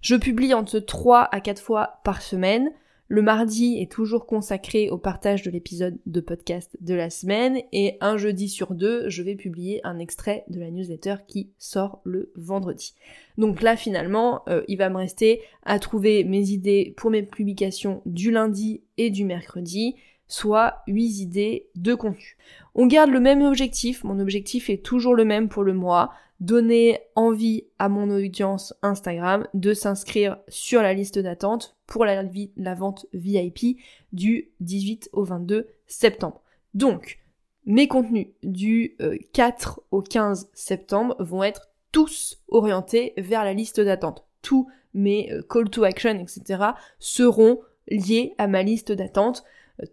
Je 0.00 0.16
publie 0.16 0.54
entre 0.54 0.78
3 0.78 1.28
à 1.30 1.40
4 1.40 1.60
fois 1.60 2.00
par 2.04 2.22
semaine. 2.22 2.70
Le 3.08 3.20
mardi 3.20 3.76
est 3.78 3.92
toujours 3.92 4.24
consacré 4.24 4.88
au 4.88 4.96
partage 4.96 5.42
de 5.42 5.50
l'épisode 5.50 5.98
de 6.06 6.20
podcast 6.20 6.74
de 6.80 6.94
la 6.94 7.10
semaine 7.10 7.60
et 7.70 7.98
un 8.00 8.16
jeudi 8.16 8.48
sur 8.48 8.74
deux, 8.74 9.08
je 9.08 9.22
vais 9.22 9.36
publier 9.36 9.80
un 9.84 9.98
extrait 9.98 10.44
de 10.48 10.58
la 10.58 10.70
newsletter 10.70 11.16
qui 11.28 11.50
sort 11.58 12.00
le 12.04 12.32
vendredi. 12.34 12.94
Donc 13.36 13.60
là 13.60 13.76
finalement, 13.76 14.42
euh, 14.48 14.64
il 14.68 14.78
va 14.78 14.88
me 14.88 14.96
rester 14.96 15.42
à 15.64 15.78
trouver 15.78 16.24
mes 16.24 16.48
idées 16.48 16.94
pour 16.96 17.10
mes 17.10 17.22
publications 17.22 18.00
du 18.06 18.32
lundi 18.32 18.82
et 18.96 19.10
du 19.10 19.24
mercredi 19.24 19.94
soit 20.28 20.82
8 20.86 21.20
idées 21.20 21.68
de 21.74 21.94
contenu. 21.94 22.36
On 22.74 22.86
garde 22.86 23.10
le 23.10 23.20
même 23.20 23.42
objectif, 23.42 24.04
mon 24.04 24.18
objectif 24.18 24.70
est 24.70 24.84
toujours 24.84 25.14
le 25.14 25.24
même 25.24 25.48
pour 25.48 25.62
le 25.62 25.72
mois, 25.72 26.12
donner 26.40 27.00
envie 27.14 27.64
à 27.78 27.88
mon 27.88 28.10
audience 28.10 28.74
Instagram 28.82 29.46
de 29.54 29.72
s'inscrire 29.72 30.38
sur 30.48 30.82
la 30.82 30.92
liste 30.92 31.18
d'attente 31.18 31.76
pour 31.86 32.04
la, 32.04 32.22
vente 32.74 33.06
VIP 33.12 33.78
du 34.12 34.50
18 34.60 35.10
au 35.12 35.24
22 35.24 35.68
septembre. 35.86 36.42
Donc, 36.74 37.18
mes 37.64 37.88
contenus 37.88 38.28
du 38.42 38.96
4 39.32 39.78
euh, 39.78 39.82
au 39.90 40.02
15 40.02 40.50
septembre 40.52 41.16
vont 41.18 41.42
être 41.42 41.70
tous 41.90 42.42
orientés 42.48 43.14
vers 43.16 43.44
la 43.44 43.54
liste 43.54 43.80
d'attente. 43.80 44.24
Tous 44.42 44.68
mes 44.92 45.32
euh, 45.32 45.42
call 45.48 45.70
to 45.70 45.84
action, 45.84 46.18
etc. 46.18 46.62
seront 46.98 47.60
liés 47.88 48.34
à 48.38 48.46
ma 48.46 48.62
liste 48.62 48.92
d'attente 48.92 49.44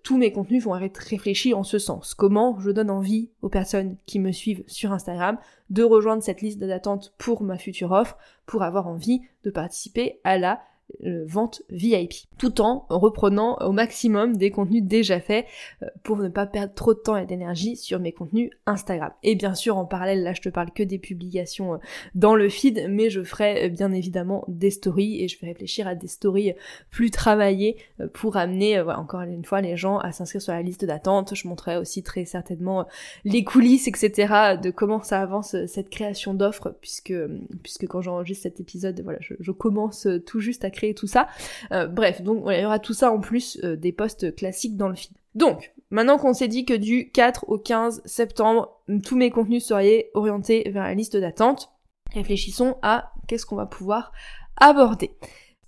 tous 0.04 0.18
mes 0.18 0.32
contenus 0.32 0.64
vont 0.64 0.78
être 0.78 0.98
réfléchis 0.98 1.54
en 1.54 1.64
ce 1.64 1.80
sens. 1.80 2.14
Comment 2.14 2.60
je 2.60 2.72
donne 2.72 2.90
envie 2.90 3.32
aux 3.42 3.50
personnes 3.50 3.98
qui 4.06 4.20
me 4.20 4.32
suivent 4.32 4.64
sur 4.68 4.92
Instagram 4.92 5.38
de 5.70 5.84
rejoindre 5.84 6.24
cette 6.24 6.42
liste 6.42 6.60
d'attente 6.60 7.14
pour 7.18 7.44
ma 7.44 7.58
future 7.58 7.92
offre, 7.92 8.18
pour 8.46 8.64
avoir 8.64 8.88
envie 8.88 9.22
de 9.44 9.52
participer 9.52 10.20
à 10.24 10.38
la 10.38 10.62
vente 11.02 11.62
VIP, 11.70 12.14
tout 12.38 12.62
en 12.62 12.86
reprenant 12.90 13.58
au 13.60 13.72
maximum 13.72 14.38
des 14.38 14.52
contenus 14.52 14.84
déjà 14.84 15.20
faits 15.20 15.46
euh, 15.82 15.88
pour 16.04 16.18
ne 16.18 16.30
pas 16.30 16.46
perdre 16.46 16.74
trop 16.74 16.94
de 16.94 17.00
temps 17.00 17.18
et 17.18 17.26
d'énergie 17.26 17.76
sur 17.76 18.00
mes 18.00 18.12
contenus 18.12 18.50
Instagram. 18.66 19.12
Et 19.24 19.36
bien 19.36 19.56
sûr, 19.56 19.78
en 19.78 19.86
parallèle, 19.86 20.24
là 20.24 20.34
je 20.34 20.42
te 20.42 20.50
parle 20.50 20.72
que 20.72 20.84
des 20.84 21.00
publications 21.00 21.76
euh, 21.76 21.78
dans 22.16 22.36
le 22.36 22.50
feed, 22.50 22.88
mais 22.90 23.10
je 23.10 23.24
ferai 23.24 23.70
bien 23.70 23.92
évidemment 23.92 24.44
des 24.48 24.72
stories 24.72 25.24
et 25.24 25.28
je 25.28 25.40
vais 25.40 25.48
réfléchir 25.48 25.88
à 25.88 25.96
des 25.96 26.08
stories 26.08 26.54
plus 26.90 27.12
travaillées 27.12 27.78
pour 28.14 28.38
amener, 28.38 28.80
encore 28.80 29.22
une 29.22 29.46
fois, 29.46 29.62
les 29.62 29.78
gens 29.78 29.98
à 29.98 30.12
s'inscrire 30.12 30.42
sur 30.42 30.54
la 30.54 30.62
liste 30.62 30.86
d'attente. 30.86 31.36
Je 31.36 31.48
montrerai 31.48 31.78
aussi 31.78 32.04
très 32.04 32.26
certainement 32.26 32.86
les 33.24 33.44
coulisses, 33.44 33.88
etc. 33.88 34.58
de 34.62 34.70
comment 34.70 35.02
ça 35.02 35.22
avance 35.22 35.56
cette 35.68 35.90
création 35.90 36.34
d'offres, 36.34 36.76
puisque, 36.82 37.14
puisque 37.62 37.88
quand 37.88 38.02
j'enregistre 38.02 38.44
cet 38.44 38.60
épisode, 38.60 39.00
voilà, 39.04 39.20
je 39.22 39.52
commence 39.52 40.08
tout 40.26 40.40
juste 40.40 40.66
à 40.66 40.70
créer 40.70 40.83
tout 40.92 41.08
ça. 41.08 41.28
Euh, 41.72 41.88
bref, 41.88 42.22
donc 42.22 42.44
il 42.48 42.60
y 42.60 42.66
aura 42.66 42.80
tout 42.80 42.94
ça 42.94 43.12
en 43.12 43.20
plus 43.20 43.60
euh, 43.64 43.78
des 43.78 43.92
posts 43.92 44.36
classiques 44.36 44.76
dans 44.76 44.90
le 44.90 44.96
feed. 44.96 45.12
Donc, 45.36 45.74
maintenant 45.90 46.18
qu'on 46.18 46.34
s'est 46.34 46.48
dit 46.48 46.66
que 46.66 46.74
du 46.74 47.10
4 47.12 47.46
au 47.48 47.58
15 47.58 48.02
septembre, 48.06 48.82
tous 49.04 49.16
mes 49.16 49.30
contenus 49.32 49.66
seraient 49.66 50.10
orientés 50.14 50.70
vers 50.70 50.84
la 50.84 50.94
liste 50.94 51.18
d'attente, 51.18 51.72
réfléchissons 52.14 52.76
à 52.82 53.14
qu'est-ce 53.28 53.46
qu'on 53.46 53.56
va 53.56 53.66
pouvoir 53.66 54.12
aborder. 54.58 55.12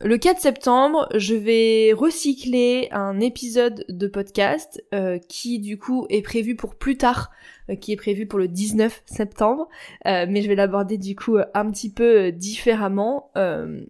Le 0.02 0.18
4 0.18 0.42
septembre, 0.42 1.08
je 1.16 1.36
vais 1.36 1.94
recycler 1.94 2.90
un 2.92 3.22
épisode 3.22 3.86
de 3.88 4.08
podcast 4.08 4.84
euh, 4.94 5.20
qui 5.30 5.60
du 5.60 5.78
coup 5.78 6.06
est 6.10 6.22
prévu 6.22 6.58
pour 6.58 6.76
plus 6.76 6.98
tard, 6.98 7.32
euh, 7.70 7.76
qui 7.76 7.94
est 7.94 7.96
prévu 7.96 8.28
pour 8.28 8.38
le 8.38 8.50
19 8.50 9.04
septembre, 9.06 9.70
euh, 10.06 10.26
mais 10.28 10.42
je 10.42 10.50
vais 10.50 10.56
l'aborder 10.56 10.98
du 10.98 11.16
coup 11.16 11.38
un 11.54 11.72
petit 11.72 11.90
peu 11.90 12.34
différemment. 12.34 13.32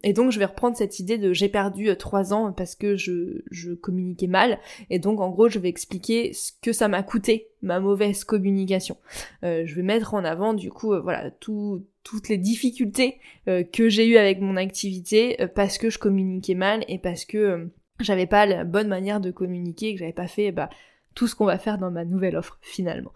et 0.03 0.13
donc 0.13 0.31
je 0.31 0.37
vais 0.37 0.45
reprendre 0.45 0.77
cette 0.77 0.99
idée 0.99 1.17
de 1.17 1.33
j'ai 1.33 1.49
perdu 1.49 1.89
trois 1.97 2.33
ans 2.33 2.53
parce 2.53 2.75
que 2.75 2.95
je, 2.95 3.41
je 3.49 3.73
communiquais 3.73 4.27
mal, 4.27 4.59
et 4.91 4.99
donc 4.99 5.19
en 5.19 5.31
gros 5.31 5.49
je 5.49 5.57
vais 5.57 5.69
expliquer 5.69 6.33
ce 6.33 6.51
que 6.61 6.71
ça 6.71 6.87
m'a 6.87 7.01
coûté 7.01 7.47
ma 7.63 7.79
mauvaise 7.79 8.23
communication. 8.23 8.97
je 9.41 9.73
vais 9.73 9.81
mettre 9.81 10.13
en 10.13 10.23
avant 10.23 10.53
du 10.53 10.69
coup 10.69 10.93
voilà 11.01 11.31
tout 11.31 11.83
toutes 12.05 12.29
les 12.29 12.37
difficultés 12.37 13.19
euh, 13.49 13.63
que 13.63 13.89
j'ai 13.89 14.07
eues 14.07 14.15
avec 14.15 14.39
mon 14.39 14.55
activité 14.55 15.41
euh, 15.41 15.47
parce 15.53 15.77
que 15.77 15.89
je 15.89 15.99
communiquais 15.99 16.53
mal 16.53 16.85
et 16.87 16.99
parce 16.99 17.25
que 17.25 17.37
euh, 17.37 17.65
j'avais 17.99 18.27
pas 18.27 18.45
la 18.45 18.63
bonne 18.63 18.87
manière 18.87 19.19
de 19.19 19.31
communiquer 19.31 19.93
que 19.93 19.99
j'avais 19.99 20.13
pas 20.13 20.27
fait 20.27 20.51
bah, 20.51 20.69
tout 21.15 21.27
ce 21.27 21.35
qu'on 21.35 21.45
va 21.45 21.57
faire 21.57 21.77
dans 21.77 21.91
ma 21.91 22.05
nouvelle 22.05 22.37
offre 22.37 22.59
finalement. 22.61 23.11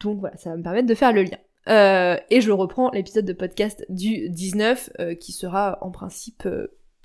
donc 0.00 0.20
voilà, 0.20 0.36
ça 0.36 0.50
va 0.50 0.56
me 0.56 0.62
permettre 0.62 0.88
de 0.88 0.94
faire 0.94 1.12
le 1.12 1.22
lien. 1.22 1.38
et 2.30 2.40
je 2.40 2.50
reprends 2.50 2.90
l'épisode 2.90 3.24
de 3.24 3.32
podcast 3.32 3.86
du 3.88 4.28
19 4.28 4.90
qui 5.20 5.30
sera 5.30 5.78
en 5.82 5.92
principe 5.92 6.48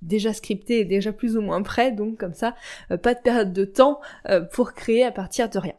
déjà 0.02 0.34
scripté 0.34 0.80
et 0.80 0.86
déjà 0.86 1.14
plus 1.14 1.38
ou 1.38 1.42
moins 1.42 1.62
prêt, 1.62 1.92
donc 1.92 2.18
comme 2.18 2.34
ça, 2.34 2.56
pas 3.04 3.14
de 3.14 3.20
période 3.20 3.54
de 3.54 3.64
temps 3.64 4.02
pour 4.54 4.74
créer 4.74 5.04
à 5.04 5.12
partir 5.12 5.50
de 5.50 5.60
rien. 5.60 5.76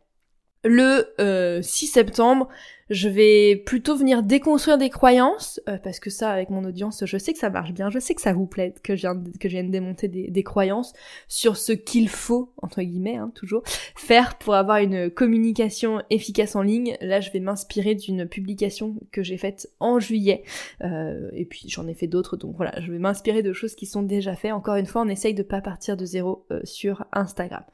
Le 0.66 1.60
6 1.62 1.86
septembre, 1.86 2.48
je 2.88 3.08
vais 3.08 3.56
plutôt 3.56 3.96
venir 3.96 4.22
déconstruire 4.22 4.78
des 4.78 4.90
croyances, 4.90 5.60
euh, 5.68 5.76
parce 5.82 5.98
que 5.98 6.08
ça, 6.08 6.30
avec 6.30 6.50
mon 6.50 6.64
audience, 6.64 7.04
je 7.04 7.18
sais 7.18 7.32
que 7.32 7.38
ça 7.38 7.50
marche 7.50 7.72
bien, 7.72 7.90
je 7.90 7.98
sais 7.98 8.14
que 8.14 8.20
ça 8.20 8.32
vous 8.32 8.46
plaît, 8.46 8.74
que 8.82 8.94
je 8.94 9.02
viens 9.02 9.14
de, 9.16 9.30
que 9.38 9.48
je 9.48 9.56
démonter 9.56 10.06
des, 10.06 10.30
des, 10.30 10.42
croyances 10.44 10.92
sur 11.26 11.56
ce 11.56 11.72
qu'il 11.72 12.08
faut, 12.08 12.52
entre 12.62 12.82
guillemets, 12.82 13.16
hein, 13.16 13.32
toujours, 13.34 13.62
faire 13.96 14.38
pour 14.38 14.54
avoir 14.54 14.78
une 14.78 15.10
communication 15.10 16.02
efficace 16.10 16.54
en 16.54 16.62
ligne. 16.62 16.96
Là, 17.00 17.20
je 17.20 17.30
vais 17.30 17.40
m'inspirer 17.40 17.96
d'une 17.96 18.26
publication 18.26 18.94
que 19.10 19.22
j'ai 19.22 19.38
faite 19.38 19.68
en 19.80 19.98
juillet, 19.98 20.44
euh, 20.82 21.28
et 21.32 21.44
puis 21.44 21.64
j'en 21.66 21.88
ai 21.88 21.94
fait 21.94 22.06
d'autres, 22.06 22.36
donc 22.36 22.54
voilà, 22.56 22.80
je 22.80 22.92
vais 22.92 22.98
m'inspirer 22.98 23.42
de 23.42 23.52
choses 23.52 23.74
qui 23.74 23.86
sont 23.86 24.02
déjà 24.02 24.36
faites. 24.36 24.52
Encore 24.52 24.76
une 24.76 24.86
fois, 24.86 25.02
on 25.02 25.08
essaye 25.08 25.34
de 25.34 25.42
pas 25.42 25.60
partir 25.60 25.96
de 25.96 26.04
zéro 26.04 26.46
euh, 26.52 26.60
sur 26.62 27.04
Instagram. 27.12 27.64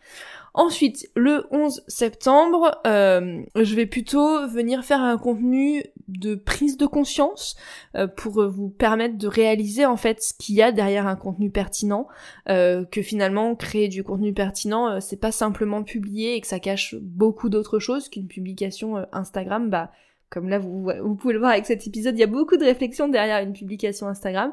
Ensuite, 0.54 1.08
le 1.16 1.46
11 1.50 1.82
septembre, 1.88 2.78
euh, 2.86 3.42
je 3.54 3.74
vais 3.74 3.86
plutôt 3.86 4.46
venir 4.48 4.84
faire 4.84 5.00
un 5.00 5.16
contenu 5.16 5.82
de 6.08 6.34
prise 6.34 6.76
de 6.76 6.84
conscience 6.84 7.56
euh, 7.94 8.06
pour 8.06 8.46
vous 8.50 8.68
permettre 8.68 9.16
de 9.16 9.26
réaliser 9.26 9.86
en 9.86 9.96
fait 9.96 10.22
ce 10.22 10.34
qu'il 10.34 10.56
y 10.56 10.62
a 10.62 10.70
derrière 10.70 11.06
un 11.06 11.16
contenu 11.16 11.50
pertinent, 11.50 12.06
euh, 12.50 12.84
que 12.84 13.00
finalement 13.00 13.54
créer 13.54 13.88
du 13.88 14.04
contenu 14.04 14.34
pertinent, 14.34 15.00
c'est 15.00 15.20
pas 15.20 15.32
simplement 15.32 15.82
publier 15.82 16.34
et 16.34 16.40
que 16.42 16.46
ça 16.46 16.60
cache 16.60 16.96
beaucoup 17.00 17.48
d'autres 17.48 17.78
choses 17.78 18.10
qu'une 18.10 18.28
publication 18.28 19.06
Instagram, 19.12 19.70
bah 19.70 19.90
comme 20.32 20.48
là 20.48 20.58
vous, 20.58 21.14
pouvez 21.14 21.34
le 21.34 21.38
voir 21.38 21.52
avec 21.52 21.66
cet 21.66 21.86
épisode, 21.86 22.16
il 22.16 22.20
y 22.20 22.24
a 22.24 22.26
beaucoup 22.26 22.56
de 22.56 22.64
réflexions 22.64 23.06
derrière 23.06 23.42
une 23.42 23.52
publication 23.52 24.08
Instagram. 24.08 24.52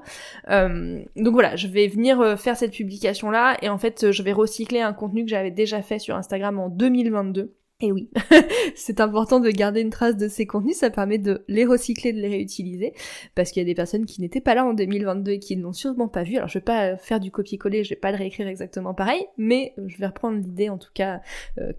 Euh, 0.49 1.01
donc 1.15 1.33
voilà, 1.33 1.55
je 1.55 1.67
vais 1.67 1.87
venir 1.87 2.19
euh, 2.19 2.35
faire 2.35 2.57
cette 2.57 2.73
publication 2.73 3.31
là 3.31 3.57
et 3.61 3.69
en 3.69 3.77
fait 3.77 4.11
je 4.11 4.23
vais 4.23 4.33
recycler 4.33 4.81
un 4.81 4.93
contenu 4.93 5.23
que 5.23 5.29
j'avais 5.29 5.51
déjà 5.51 5.81
fait 5.81 5.97
sur 5.97 6.15
Instagram 6.15 6.59
en 6.59 6.67
2022. 6.69 7.55
Et 7.81 7.93
oui, 7.93 8.09
c'est 8.75 8.99
important 8.99 9.39
de 9.39 9.49
garder 9.51 9.79
une 9.79 9.89
trace 9.89 10.17
de 10.17 10.27
ces 10.27 10.45
contenus, 10.45 10.75
ça 10.75 10.89
permet 10.89 11.17
de 11.17 11.45
les 11.47 11.65
recycler, 11.65 12.11
de 12.11 12.19
les 12.19 12.27
réutiliser, 12.27 12.93
parce 13.35 13.51
qu'il 13.51 13.61
y 13.61 13.65
a 13.65 13.65
des 13.65 13.73
personnes 13.73 14.05
qui 14.05 14.19
n'étaient 14.19 14.41
pas 14.41 14.53
là 14.53 14.65
en 14.65 14.73
2022 14.73 15.31
et 15.31 15.39
qui 15.39 15.55
ne 15.55 15.63
l'ont 15.63 15.71
sûrement 15.71 16.09
pas 16.09 16.23
vu. 16.23 16.35
Alors 16.35 16.49
je 16.49 16.59
vais 16.59 16.65
pas 16.65 16.97
faire 16.97 17.21
du 17.21 17.31
copier-coller, 17.31 17.85
je 17.85 17.91
vais 17.91 17.95
pas 17.95 18.11
le 18.11 18.17
réécrire 18.17 18.49
exactement 18.49 18.93
pareil, 18.93 19.25
mais 19.37 19.73
je 19.87 19.97
vais 19.97 20.07
reprendre 20.07 20.39
l'idée 20.39 20.67
en 20.67 20.77
tout 20.77 20.91
cas 20.93 21.21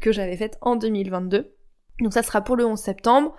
que 0.01 0.11
j'avais 0.11 0.39
faite 0.39 0.57
en 0.63 0.77
2022. 0.77 1.53
Donc 2.01 2.15
ça 2.15 2.23
sera 2.23 2.41
pour 2.41 2.57
le 2.57 2.65
11 2.65 2.79
septembre. 2.79 3.37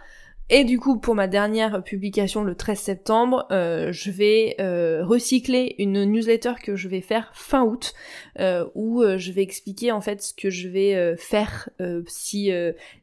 Et 0.53 0.65
du 0.65 0.79
coup, 0.79 0.99
pour 0.99 1.15
ma 1.15 1.27
dernière 1.27 1.81
publication 1.81 2.43
le 2.43 2.55
13 2.55 2.77
septembre, 2.77 3.47
euh, 3.51 3.93
je 3.93 4.11
vais 4.11 4.57
euh, 4.59 5.01
recycler 5.01 5.75
une 5.79 6.03
newsletter 6.03 6.55
que 6.61 6.75
je 6.75 6.89
vais 6.89 6.99
faire 6.99 7.31
fin 7.33 7.63
août, 7.63 7.93
euh, 8.37 8.65
où 8.75 9.01
je 9.01 9.31
vais 9.31 9.43
expliquer 9.43 9.93
en 9.93 10.01
fait 10.01 10.21
ce 10.21 10.33
que 10.33 10.49
je 10.49 10.67
vais 10.67 11.15
faire 11.15 11.69
si 12.05 12.51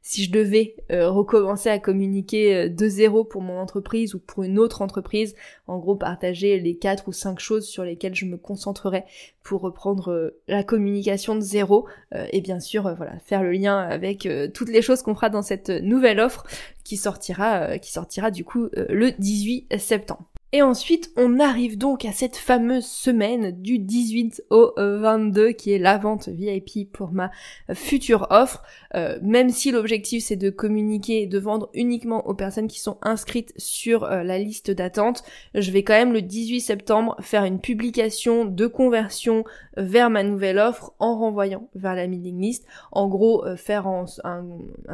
si 0.02 0.24
je 0.24 0.30
devais 0.30 0.76
recommencer 0.90 1.70
à 1.70 1.78
communiquer 1.78 2.68
de 2.68 2.86
zéro 2.86 3.24
pour 3.24 3.40
mon 3.40 3.58
entreprise 3.58 4.14
ou 4.14 4.18
pour 4.18 4.42
une 4.42 4.58
autre 4.58 4.82
entreprise. 4.82 5.34
En 5.68 5.78
gros, 5.78 5.94
partager 5.94 6.58
les 6.58 6.76
quatre 6.76 7.08
ou 7.08 7.12
cinq 7.12 7.38
choses 7.38 7.66
sur 7.66 7.84
lesquelles 7.84 8.14
je 8.14 8.24
me 8.24 8.36
concentrerai 8.36 9.04
pour 9.42 9.60
reprendre 9.60 10.34
la 10.48 10.62
communication 10.64 11.34
de 11.34 11.40
zéro 11.40 11.86
et 12.32 12.40
bien 12.42 12.60
sûr 12.60 12.94
voilà 12.96 13.18
faire 13.20 13.42
le 13.42 13.52
lien 13.52 13.78
avec 13.78 14.28
toutes 14.52 14.68
les 14.68 14.82
choses 14.82 15.02
qu'on 15.02 15.14
fera 15.14 15.30
dans 15.30 15.40
cette 15.42 15.70
nouvelle 15.70 16.20
offre 16.20 16.44
qui 16.88 16.96
sortira, 16.96 17.60
euh, 17.60 17.78
qui 17.78 17.92
sortira 17.92 18.30
du 18.30 18.44
coup 18.44 18.64
euh, 18.76 18.86
le 18.88 19.12
18 19.12 19.78
septembre. 19.78 20.24
Et 20.52 20.62
ensuite, 20.62 21.10
on 21.18 21.40
arrive 21.40 21.76
donc 21.76 22.06
à 22.06 22.12
cette 22.12 22.36
fameuse 22.36 22.86
semaine 22.86 23.50
du 23.60 23.78
18 23.78 24.44
au 24.48 24.72
22 24.78 25.52
qui 25.52 25.72
est 25.72 25.78
la 25.78 25.98
vente 25.98 26.30
VIP 26.30 26.90
pour 26.90 27.12
ma 27.12 27.30
future 27.74 28.26
offre. 28.30 28.62
Euh, 28.94 29.18
même 29.20 29.50
si 29.50 29.70
l'objectif 29.70 30.24
c'est 30.24 30.36
de 30.36 30.48
communiquer 30.48 31.20
et 31.20 31.26
de 31.26 31.38
vendre 31.38 31.68
uniquement 31.74 32.26
aux 32.26 32.32
personnes 32.32 32.66
qui 32.66 32.80
sont 32.80 32.96
inscrites 33.02 33.52
sur 33.58 34.04
euh, 34.04 34.22
la 34.22 34.38
liste 34.38 34.70
d'attente, 34.70 35.22
je 35.54 35.70
vais 35.70 35.82
quand 35.82 35.92
même 35.92 36.14
le 36.14 36.22
18 36.22 36.62
septembre 36.62 37.16
faire 37.20 37.44
une 37.44 37.60
publication 37.60 38.46
de 38.46 38.66
conversion 38.66 39.44
vers 39.76 40.08
ma 40.08 40.22
nouvelle 40.22 40.58
offre 40.58 40.94
en 40.98 41.18
renvoyant 41.18 41.68
vers 41.74 41.94
la 41.94 42.08
mailing 42.08 42.40
list. 42.40 42.64
En 42.90 43.06
gros, 43.08 43.44
euh, 43.44 43.56
faire 43.56 43.86
un, 43.86 44.06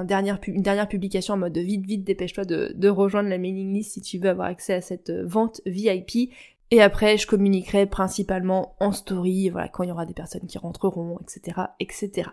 dernière, 0.03 0.41
une 0.49 0.63
dernière 0.63 0.89
publication 0.89 1.35
en 1.35 1.39
mode 1.39 1.57
vite 1.57 1.87
vite 1.87 2.03
dépêche-toi 2.03 2.45
de 2.45 2.89
rejoindre 2.89 3.29
la 3.29 3.39
mailing 3.39 3.73
list 3.73 3.93
si 3.93 4.01
tu 4.01 4.19
veux 4.19 4.31
avoir 4.31 4.49
accès 4.49 4.75
à 4.75 4.81
cette 4.81 5.13
vente 5.13 5.44
VIP. 5.67 6.31
Et 6.71 6.81
après, 6.81 7.19
je 7.19 7.27
communiquerai 7.27 7.87
principalement 7.87 8.75
en 8.81 8.91
story, 8.91 9.49
voilà, 9.49 9.69
quand 9.69 9.85
il 9.85 9.91
y 9.91 9.93
aura 9.93 10.07
des 10.07 10.13
personnes 10.13 10.47
qui 10.49 10.59
rentreront, 10.59 11.19
etc., 11.21 11.61
etc. 11.79 12.31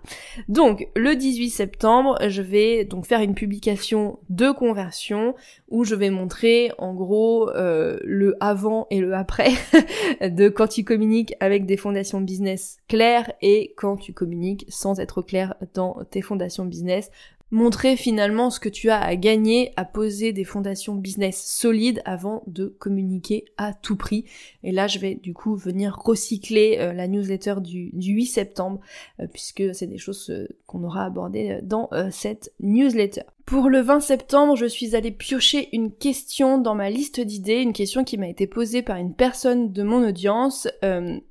Donc, 0.47 0.87
le 0.95 1.15
18 1.15 1.49
septembre, 1.49 2.17
je 2.27 2.41
vais 2.41 2.85
donc 2.85 3.05
faire 3.05 3.19
une 3.19 3.35
publication 3.35 4.17
de 4.29 4.49
conversion 4.51 5.35
où 5.69 5.83
je 5.83 5.93
vais 5.93 6.09
montrer, 6.09 6.71
en 6.79 6.95
gros, 6.95 7.49
euh, 7.49 7.99
le 8.03 8.35
avant 8.39 8.87
et 8.89 8.99
le 8.99 9.13
après 9.13 9.51
de 10.21 10.49
quand 10.49 10.67
tu 10.67 10.83
communiques 10.83 11.35
avec 11.39 11.67
des 11.67 11.77
fondations 11.77 12.21
business 12.21 12.77
claires 12.87 13.31
et 13.41 13.75
quand 13.77 13.97
tu 13.97 14.11
communiques 14.11 14.65
sans 14.69 14.99
être 14.99 15.21
clair 15.21 15.55
dans 15.75 15.99
tes 16.09 16.23
fondations 16.23 16.65
business 16.65 17.11
montrer 17.51 17.97
finalement 17.97 18.49
ce 18.49 18.59
que 18.59 18.69
tu 18.69 18.89
as 18.89 18.99
à 18.99 19.15
gagner 19.15 19.73
à 19.75 19.85
poser 19.85 20.31
des 20.31 20.45
fondations 20.45 20.95
business 20.95 21.43
solides 21.45 22.01
avant 22.05 22.43
de 22.47 22.67
communiquer 22.67 23.45
à 23.57 23.73
tout 23.73 23.97
prix. 23.97 24.25
Et 24.63 24.71
là, 24.71 24.87
je 24.87 24.99
vais 24.99 25.15
du 25.15 25.33
coup 25.33 25.55
venir 25.55 25.97
recycler 25.97 26.77
euh, 26.79 26.93
la 26.93 27.07
newsletter 27.07 27.55
du, 27.61 27.91
8 27.93 28.25
septembre, 28.25 28.79
euh, 29.19 29.27
puisque 29.27 29.75
c'est 29.75 29.87
des 29.87 29.97
choses 29.97 30.29
euh, 30.29 30.47
qu'on 30.65 30.83
aura 30.83 31.05
abordées 31.05 31.59
dans 31.63 31.89
cette 32.11 32.53
newsletter. 32.61 33.23
Pour 33.51 33.67
le 33.67 33.81
20 33.81 33.99
septembre, 33.99 34.55
je 34.55 34.65
suis 34.65 34.95
allée 34.95 35.11
piocher 35.11 35.67
une 35.73 35.91
question 35.91 36.57
dans 36.57 36.73
ma 36.73 36.89
liste 36.89 37.19
d'idées, 37.19 37.59
une 37.59 37.73
question 37.73 38.05
qui 38.05 38.17
m'a 38.17 38.29
été 38.29 38.47
posée 38.47 38.81
par 38.81 38.95
une 38.95 39.13
personne 39.13 39.73
de 39.73 39.83
mon 39.83 40.07
audience 40.07 40.69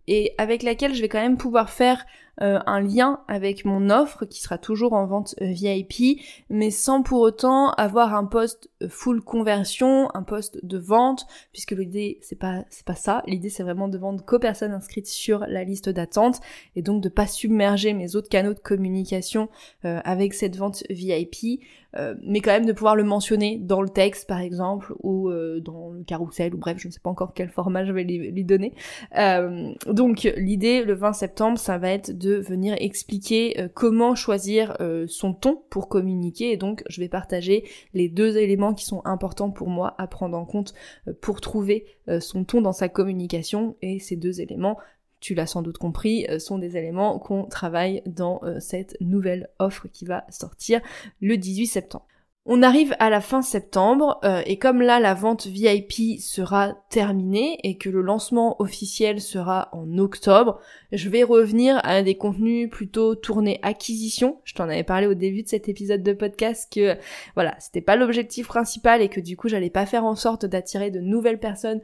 et 0.07 0.35
avec 0.37 0.63
laquelle 0.63 0.95
je 0.95 1.01
vais 1.01 1.09
quand 1.09 1.23
même 1.23 1.39
pouvoir 1.39 1.71
faire 1.71 2.05
euh, 2.43 2.59
un 2.65 2.81
lien 2.81 3.21
avec 3.29 3.67
mon 3.67 3.91
offre 3.91 4.25
qui 4.25 4.41
sera 4.41 4.57
toujours 4.57 4.95
en 4.95 5.07
vente 5.07 5.35
euh, 5.43 5.53
VIP, 5.53 6.21
mais 6.49 6.71
sans 6.71 7.03
pour 7.03 7.21
autant 7.21 7.71
avoir 7.73 8.15
un 8.15 8.25
poste 8.25 8.71
euh, 8.83 8.89
full 8.89 9.21
conversion, 9.21 10.09
un 10.15 10.23
poste 10.23 10.65
de 10.65 10.79
vente, 10.79 11.27
puisque 11.53 11.73
l'idée 11.73 12.19
c'est 12.23 12.39
pas 12.39 12.65
c'est 12.71 12.87
pas 12.87 12.95
ça. 12.95 13.23
L'idée 13.27 13.51
c'est 13.51 13.63
vraiment 13.63 13.89
de 13.89 13.99
vendre 13.99 14.25
qu'aux 14.25 14.39
personnes 14.39 14.73
inscrites 14.73 15.07
sur 15.07 15.41
la 15.41 15.65
liste 15.65 15.91
d'attente 15.91 16.41
et 16.77 16.83
donc 16.83 17.03
de 17.03 17.11
pas 17.11 17.27
submerger 17.27 17.93
mes 17.93 18.17
autres 18.17 18.31
canaux 18.31 18.55
de 18.55 18.59
communication 18.59 19.51
avec 19.83 20.33
cette 20.33 20.57
vente 20.57 20.83
VIP. 20.89 21.61
Euh, 21.97 22.15
mais 22.23 22.41
quand 22.41 22.53
même 22.53 22.67
de 22.67 22.73
pouvoir 22.73 22.95
le 22.95 23.05
mentionner 23.05 23.59
dans 23.59 23.83
le 23.83 23.89
texte 23.89 24.29
par 24.29 24.41
exemple 24.41 24.95
ou 25.03 25.29
euh, 25.29 25.61
dans 25.61 25.91
le 25.91 26.05
carrousel 26.05 26.55
ou 26.55 26.59
bref 26.59 26.79
je 26.79 26.87
ne 26.87 26.93
sais 26.93 27.01
pas 27.01 27.11
encore 27.11 27.35
quel 27.35 27.49
format 27.49 27.85
je 27.85 27.93
vais 27.93 28.05
lui, 28.05 28.45
donner. 28.45 28.75
Euh, 29.19 29.73
donc 29.87 30.23
l'idée 30.37 30.85
le 30.85 30.95
20 30.95 31.13
septembre 31.13 31.59
ça 31.59 31.79
va 31.79 31.91
être 31.91 32.17
de 32.17 32.37
venir 32.37 32.75
expliquer 32.79 33.69
comment 33.75 34.15
choisir 34.15 34.77
son 35.07 35.35
ton 35.35 35.63
pour 35.71 35.89
communiquer. 35.89 36.53
Et 36.53 36.57
donc 36.57 36.83
je 36.89 37.01
vais 37.01 37.09
partager 37.09 37.65
les 37.95 38.09
deux 38.09 38.39
éléments 38.39 38.75
qui 38.75 38.85
sont 38.85 39.03
importants 39.05 39.51
pour 39.51 39.69
moi 39.69 39.95
à 39.99 40.07
prendre 40.07 40.37
en 40.37 40.45
compte 40.45 40.75
pour 41.21 41.41
trouver 41.41 41.85
son 42.21 42.45
ton 42.45 42.61
dans 42.61 42.73
sa 42.73 42.89
communication. 42.89 43.77
Et 43.83 43.99
ces 43.99 44.17
deux 44.17 44.41
éléments 44.41 44.79
tu 45.21 45.35
l'as 45.35 45.47
sans 45.47 45.63
doute 45.63 45.79
compris, 45.79 46.27
euh, 46.29 46.39
sont 46.39 46.59
des 46.59 46.77
éléments 46.77 47.19
qu'on 47.19 47.45
travaille 47.45 48.03
dans 48.07 48.41
euh, 48.43 48.59
cette 48.61 48.97
nouvelle 49.01 49.49
offre 49.59 49.87
qui 49.89 50.05
va 50.05 50.25
sortir 50.31 50.81
le 51.21 51.37
18 51.37 51.67
septembre. 51.67 52.07
On 52.47 52.63
arrive 52.63 52.97
à 52.99 53.11
la 53.11 53.21
fin 53.21 53.43
septembre 53.43 54.19
euh, 54.25 54.41
et 54.47 54.59
comme 54.59 54.81
là 54.81 54.99
la 54.99 55.13
vente 55.13 55.47
VIP 55.47 56.19
sera 56.19 56.75
terminée 56.89 57.59
et 57.65 57.77
que 57.77 57.91
le 57.91 58.01
lancement 58.01 58.57
officiel 58.63 59.21
sera 59.21 59.69
en 59.73 59.99
octobre, 59.99 60.59
je 60.91 61.11
vais 61.11 61.23
revenir 61.23 61.81
à 61.85 62.03
des 62.03 62.17
contenus 62.17 62.71
plutôt 62.71 63.15
tournés 63.15 63.61
acquisition. 63.63 64.41
Je 64.45 64.55
t'en 64.55 64.65
avais 64.65 64.85
parlé 64.85 65.07
au 65.07 65.13
début 65.13 65.43
de 65.43 65.49
cet 65.49 65.69
épisode 65.69 66.03
de 66.03 66.15
podcast 66.15 66.73
que 66.73 66.97
voilà, 67.35 67.55
c'était 67.61 67.83
pas 67.83 67.97
l'objectif 67.97 68.49
principal 68.49 69.03
et 69.03 69.11
que 69.11 69.21
du 69.21 69.37
coup 69.37 69.49
j'allais 69.49 69.69
pas 69.69 69.85
faire 69.85 70.07
en 70.07 70.17
sorte 70.17 70.47
d'attirer 70.47 70.91
de 70.91 71.01
nouvelles 71.01 71.41
personnes 71.41 71.83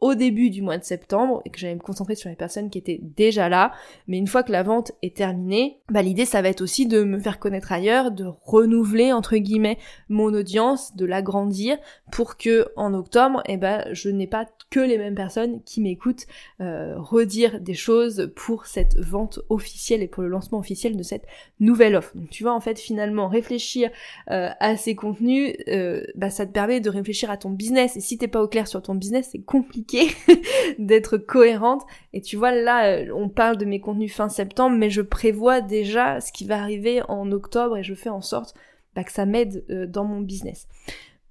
au 0.00 0.14
début 0.14 0.50
du 0.50 0.60
mois 0.60 0.78
de 0.78 0.84
septembre 0.84 1.40
et 1.44 1.50
que 1.50 1.58
j'allais 1.58 1.74
me 1.74 1.80
concentrer 1.80 2.14
sur 2.14 2.28
les 2.28 2.36
personnes 2.36 2.68
qui 2.68 2.78
étaient 2.78 3.00
déjà 3.02 3.48
là. 3.48 3.72
Mais 4.06 4.18
une 4.18 4.26
fois 4.26 4.42
que 4.42 4.52
la 4.52 4.62
vente 4.62 4.92
est 5.02 5.16
terminée, 5.16 5.78
bah 5.88 6.02
l'idée 6.02 6.24
ça 6.24 6.42
va 6.42 6.48
être 6.48 6.60
aussi 6.60 6.86
de 6.86 7.04
me 7.04 7.18
faire 7.18 7.38
connaître 7.38 7.72
ailleurs, 7.72 8.10
de 8.10 8.26
renouveler 8.42 9.12
entre 9.12 9.36
guillemets 9.36 9.78
mon 10.08 10.34
audience, 10.34 10.94
de 10.96 11.06
l'agrandir 11.06 11.78
pour 12.12 12.36
que 12.36 12.68
en 12.76 12.92
octobre, 12.92 13.42
eh 13.46 13.56
ben 13.56 13.84
je 13.92 14.08
n'ai 14.08 14.26
pas 14.26 14.46
que 14.70 14.80
les 14.80 14.98
mêmes 14.98 15.14
personnes 15.14 15.62
qui 15.62 15.80
m'écoutent 15.80 16.26
euh, 16.60 16.94
redire 16.98 17.60
des 17.60 17.74
choses 17.74 18.32
pour 18.34 18.66
cette 18.66 18.98
vente 18.98 19.38
officielle 19.48 20.02
et 20.02 20.08
pour 20.08 20.22
le 20.22 20.28
lancement 20.28 20.58
officiel 20.58 20.96
de 20.96 21.02
cette 21.02 21.24
nouvelle 21.60 21.94
offre. 21.96 22.16
Donc 22.16 22.30
tu 22.30 22.42
vois 22.42 22.54
en 22.54 22.60
fait 22.60 22.78
finalement 22.78 23.28
réfléchir 23.28 23.90
euh, 24.30 24.50
à 24.60 24.76
ces 24.76 24.94
contenus, 24.94 25.54
euh, 25.68 26.04
bah 26.14 26.30
ça 26.30 26.44
te 26.44 26.52
permet 26.52 26.80
de 26.80 26.90
réfléchir 26.90 27.30
à 27.30 27.36
ton 27.36 27.50
business 27.50 27.96
et 27.96 28.00
si 28.00 28.18
t'es 28.18 28.28
pas 28.28 28.42
au 28.42 28.48
clair 28.48 28.66
sur 28.66 28.82
ton 28.82 28.94
business 28.94 29.30
c'est 29.32 29.42
compliqué 29.42 29.83
d'être 30.78 31.16
cohérente. 31.16 31.82
Et 32.12 32.20
tu 32.20 32.36
vois, 32.36 32.52
là, 32.52 32.86
euh, 32.86 33.12
on 33.14 33.28
parle 33.28 33.56
de 33.56 33.64
mes 33.64 33.80
contenus 33.80 34.14
fin 34.14 34.28
septembre, 34.28 34.76
mais 34.76 34.90
je 34.90 35.02
prévois 35.02 35.60
déjà 35.60 36.20
ce 36.20 36.32
qui 36.32 36.46
va 36.46 36.60
arriver 36.60 37.02
en 37.08 37.30
octobre 37.32 37.76
et 37.76 37.82
je 37.82 37.94
fais 37.94 38.10
en 38.10 38.20
sorte 38.20 38.54
bah, 38.94 39.04
que 39.04 39.12
ça 39.12 39.26
m'aide 39.26 39.64
euh, 39.70 39.86
dans 39.86 40.04
mon 40.04 40.20
business. 40.20 40.66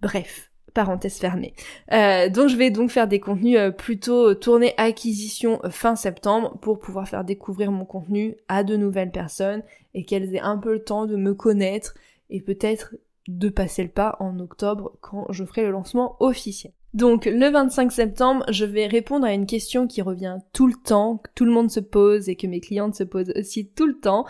Bref, 0.01 0.51
parenthèse 0.73 1.17
fermée. 1.17 1.53
Euh, 1.91 2.29
donc 2.29 2.49
je 2.49 2.57
vais 2.57 2.71
donc 2.71 2.89
faire 2.89 3.07
des 3.07 3.19
contenus 3.19 3.59
plutôt 3.77 4.33
tournés 4.33 4.73
acquisition 4.77 5.59
fin 5.69 5.95
septembre 5.95 6.57
pour 6.61 6.79
pouvoir 6.79 7.07
faire 7.07 7.23
découvrir 7.23 7.71
mon 7.71 7.85
contenu 7.85 8.35
à 8.47 8.63
de 8.63 8.75
nouvelles 8.75 9.11
personnes 9.11 9.63
et 9.93 10.03
qu'elles 10.03 10.35
aient 10.35 10.39
un 10.39 10.57
peu 10.57 10.73
le 10.73 10.83
temps 10.83 11.05
de 11.05 11.15
me 11.15 11.33
connaître 11.33 11.93
et 12.29 12.41
peut-être 12.41 12.95
de 13.27 13.49
passer 13.49 13.83
le 13.83 13.89
pas 13.89 14.17
en 14.19 14.39
octobre 14.39 14.97
quand 15.01 15.27
je 15.29 15.45
ferai 15.45 15.63
le 15.63 15.71
lancement 15.71 16.17
officiel. 16.19 16.73
Donc 16.93 17.25
le 17.25 17.49
25 17.49 17.91
septembre, 17.91 18.45
je 18.49 18.65
vais 18.65 18.85
répondre 18.85 19.25
à 19.25 19.33
une 19.33 19.47
question 19.47 19.87
qui 19.87 20.01
revient 20.01 20.37
tout 20.53 20.67
le 20.67 20.75
temps, 20.75 21.17
que 21.17 21.29
tout 21.33 21.45
le 21.45 21.51
monde 21.51 21.71
se 21.71 21.79
pose 21.79 22.29
et 22.29 22.35
que 22.35 22.45
mes 22.45 22.59
clientes 22.59 22.95
se 22.95 23.03
posent 23.03 23.33
aussi 23.35 23.65
tout 23.67 23.87
le 23.87 23.99
temps. 23.99 24.25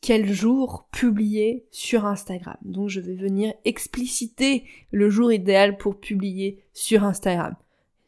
Quel 0.00 0.32
jour 0.32 0.86
publier 0.92 1.66
sur 1.70 2.06
Instagram? 2.06 2.56
Donc 2.62 2.88
je 2.88 3.00
vais 3.00 3.14
venir 3.14 3.52
expliciter 3.64 4.64
le 4.92 5.10
jour 5.10 5.30
idéal 5.30 5.76
pour 5.76 5.98
publier 5.98 6.58
sur 6.72 7.04
Instagram. 7.04 7.54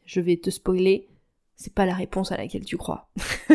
Je 0.07 0.21
vais 0.21 0.37
te 0.37 0.49
spoiler, 0.49 1.07
c'est 1.61 1.75
pas 1.75 1.87
la 1.87 1.95
réponse 1.95 2.31
à 2.31 2.37
laquelle 2.37 2.65
tu 2.65 2.77
crois. 2.77 3.09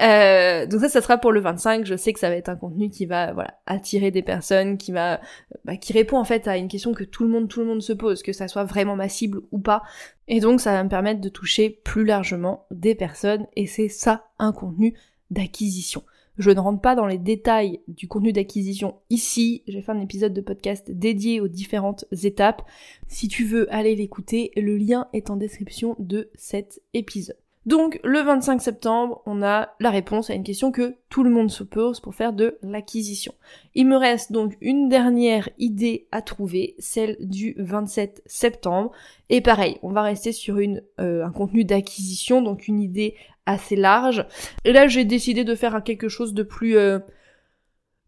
euh, 0.00 0.66
donc 0.66 0.80
ça, 0.80 0.88
ça 0.88 1.02
sera 1.02 1.18
pour 1.18 1.32
le 1.32 1.40
25. 1.40 1.84
Je 1.84 1.96
sais 1.96 2.12
que 2.12 2.20
ça 2.20 2.28
va 2.28 2.36
être 2.36 2.48
un 2.48 2.54
contenu 2.54 2.90
qui 2.90 3.06
va, 3.06 3.32
voilà, 3.32 3.58
attirer 3.66 4.12
des 4.12 4.22
personnes, 4.22 4.78
qui 4.78 4.92
va, 4.92 5.20
bah, 5.64 5.76
qui 5.76 5.92
répond 5.92 6.16
en 6.16 6.24
fait 6.24 6.46
à 6.46 6.56
une 6.56 6.68
question 6.68 6.94
que 6.94 7.02
tout 7.02 7.24
le 7.24 7.30
monde, 7.30 7.48
tout 7.48 7.58
le 7.58 7.66
monde 7.66 7.82
se 7.82 7.92
pose, 7.92 8.22
que 8.22 8.32
ça 8.32 8.46
soit 8.46 8.62
vraiment 8.62 8.94
ma 8.94 9.08
cible 9.08 9.40
ou 9.50 9.58
pas. 9.58 9.82
Et 10.28 10.38
donc 10.38 10.60
ça 10.60 10.70
va 10.70 10.84
me 10.84 10.88
permettre 10.88 11.20
de 11.20 11.28
toucher 11.28 11.70
plus 11.82 12.04
largement 12.04 12.66
des 12.70 12.94
personnes. 12.94 13.48
Et 13.56 13.66
c'est 13.66 13.88
ça 13.88 14.28
un 14.38 14.52
contenu 14.52 14.94
d'acquisition. 15.32 16.04
Je 16.38 16.50
ne 16.50 16.60
rentre 16.60 16.80
pas 16.80 16.94
dans 16.94 17.06
les 17.06 17.18
détails 17.18 17.80
du 17.88 18.06
contenu 18.06 18.32
d'acquisition 18.32 19.00
ici. 19.10 19.64
J'ai 19.66 19.82
fait 19.82 19.92
un 19.92 20.00
épisode 20.00 20.32
de 20.32 20.40
podcast 20.40 20.90
dédié 20.90 21.40
aux 21.40 21.48
différentes 21.48 22.04
étapes. 22.22 22.62
Si 23.08 23.26
tu 23.26 23.44
veux 23.44 23.72
aller 23.74 23.96
l'écouter, 23.96 24.52
le 24.56 24.76
lien 24.76 25.08
est 25.12 25.30
en 25.30 25.36
description 25.36 25.96
de 25.98 26.30
cet 26.36 26.80
épisode. 26.94 27.36
Donc 27.66 28.00
le 28.02 28.20
25 28.20 28.62
septembre, 28.62 29.22
on 29.26 29.42
a 29.42 29.74
la 29.80 29.90
réponse 29.90 30.30
à 30.30 30.34
une 30.34 30.42
question 30.42 30.72
que 30.72 30.96
tout 31.10 31.22
le 31.22 31.30
monde 31.30 31.50
se 31.50 31.64
pose 31.64 32.00
pour 32.00 32.14
faire 32.14 32.32
de 32.32 32.58
l'acquisition. 32.62 33.34
Il 33.74 33.86
me 33.86 33.96
reste 33.96 34.32
donc 34.32 34.56
une 34.60 34.88
dernière 34.88 35.48
idée 35.58 36.06
à 36.10 36.22
trouver, 36.22 36.74
celle 36.78 37.16
du 37.20 37.54
27 37.58 38.22
septembre. 38.26 38.92
Et 39.28 39.40
pareil, 39.40 39.78
on 39.82 39.90
va 39.90 40.02
rester 40.02 40.32
sur 40.32 40.56
euh, 40.56 41.24
un 41.24 41.30
contenu 41.30 41.64
d'acquisition, 41.64 42.40
donc 42.42 42.68
une 42.68 42.80
idée 42.80 43.16
assez 43.44 43.76
large. 43.76 44.26
Et 44.64 44.72
là, 44.72 44.88
j'ai 44.88 45.04
décidé 45.04 45.44
de 45.44 45.54
faire 45.54 45.82
quelque 45.82 46.08
chose 46.08 46.34
de 46.34 46.42
plus 46.42 46.76
euh, 46.76 46.98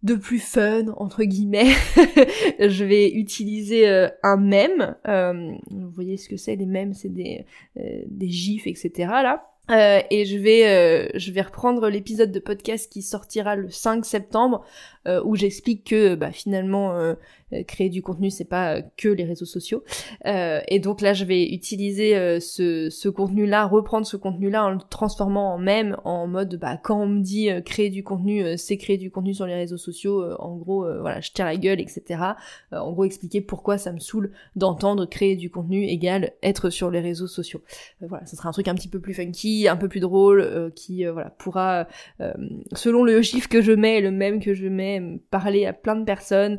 de 0.03 0.15
plus 0.15 0.39
fun 0.39 0.87
entre 0.97 1.25
guillemets. 1.25 1.73
je 2.59 2.85
vais 2.85 3.11
utiliser 3.11 3.89
euh, 3.89 4.09
un 4.23 4.37
mème. 4.37 4.97
Euh, 5.07 5.53
vous 5.71 5.91
voyez 5.91 6.17
ce 6.17 6.29
que 6.29 6.37
c'est 6.37 6.57
les 6.57 6.67
mèmes, 6.67 6.95
c'est 6.95 7.13
des 7.13 7.45
des 7.77 8.29
gifs, 8.29 8.67
etc. 8.67 8.91
Là. 8.99 9.47
et 10.11 10.25
je 10.25 10.37
vais 10.37 11.11
je 11.19 11.33
vais 11.33 11.43
reprendre 11.43 11.89
l'épisode 11.89 12.33
de 12.33 12.41
podcast 12.41 12.91
qui 12.91 13.03
sortira 13.03 13.57
le 13.57 13.71
5 13.71 14.05
septembre 14.05 14.65
où 15.25 15.37
j'explique 15.37 15.85
que 15.89 16.15
bah, 16.15 16.33
finalement 16.33 16.97
euh, 16.97 17.15
créer 17.67 17.89
du 17.89 18.03
contenu, 18.03 18.31
c'est 18.31 18.45
pas 18.45 18.77
euh, 18.77 18.83
que 18.97 19.09
les 19.09 19.25
réseaux 19.25 19.45
sociaux. 19.45 19.83
Euh, 20.27 20.61
et 20.69 20.79
donc 20.79 21.01
là, 21.01 21.13
je 21.13 21.25
vais 21.25 21.45
utiliser 21.45 22.41
ce, 22.41 22.89
ce 22.91 23.09
contenu-là, 23.09 23.67
reprendre 23.67 24.07
ce 24.07 24.17
contenu-là 24.17 24.65
en 24.67 24.71
le 24.71 24.79
transformant 24.89 25.55
en 25.55 25.59
même, 25.59 25.97
en 26.05 26.27
mode, 26.27 26.57
bah, 26.57 26.77
quand 26.77 27.01
on 27.01 27.07
me 27.07 27.21
dit 27.21 27.49
créer 27.65 27.91
du 27.91 28.03
contenu, 28.03 28.57
c'est 28.57 28.77
créer 28.77 28.99
du 28.99 29.11
contenu 29.11 29.35
sur 29.35 29.47
les 29.47 29.55
réseaux 29.55 29.77
sociaux, 29.77 30.25
en 30.39 30.57
gros, 30.57 30.87
voilà, 31.01 31.21
je 31.21 31.33
tire 31.33 31.45
la 31.45 31.57
gueule, 31.57 31.81
etc. 31.81 32.21
en 32.73 32.93
gros, 32.93 33.05
expliquer 33.05 33.41
pourquoi 33.41 33.79
ça 33.79 33.93
me 33.93 33.99
saoule 33.99 34.33
d'entendre 34.57 35.07
créer 35.07 35.37
du 35.37 35.51
contenu 35.51 35.85
égale 35.85 36.33
être 36.43 36.71
sur 36.71 36.91
les 36.91 37.01
réseaux 37.01 37.27
sociaux. 37.27 37.63
voilà, 38.01 38.27
ça 38.27 38.37
sera 38.37 38.49
un 38.49 38.53
truc 38.53 38.69
un 38.69 38.75
petit 38.75 38.89
peu 38.89 39.01
plus 39.01 39.15
funky, 39.15 39.69
un 39.69 39.77
peu 39.77 39.89
plus 39.89 40.01
drôle, 40.01 40.73
qui, 40.75 41.05
voilà, 41.05 41.31
pourra, 41.31 41.87
selon 42.73 43.05
le 43.05 43.23
chiffre 43.23 43.49
que 43.49 43.63
je 43.63 43.73
mets, 43.73 44.01
le 44.01 44.11
même 44.11 44.41
que 44.41 44.55
je 44.55 44.67
mets, 44.67 45.21
parler 45.31 45.67
à 45.67 45.73
plein 45.73 45.97
de 45.97 46.05
personnes, 46.05 46.59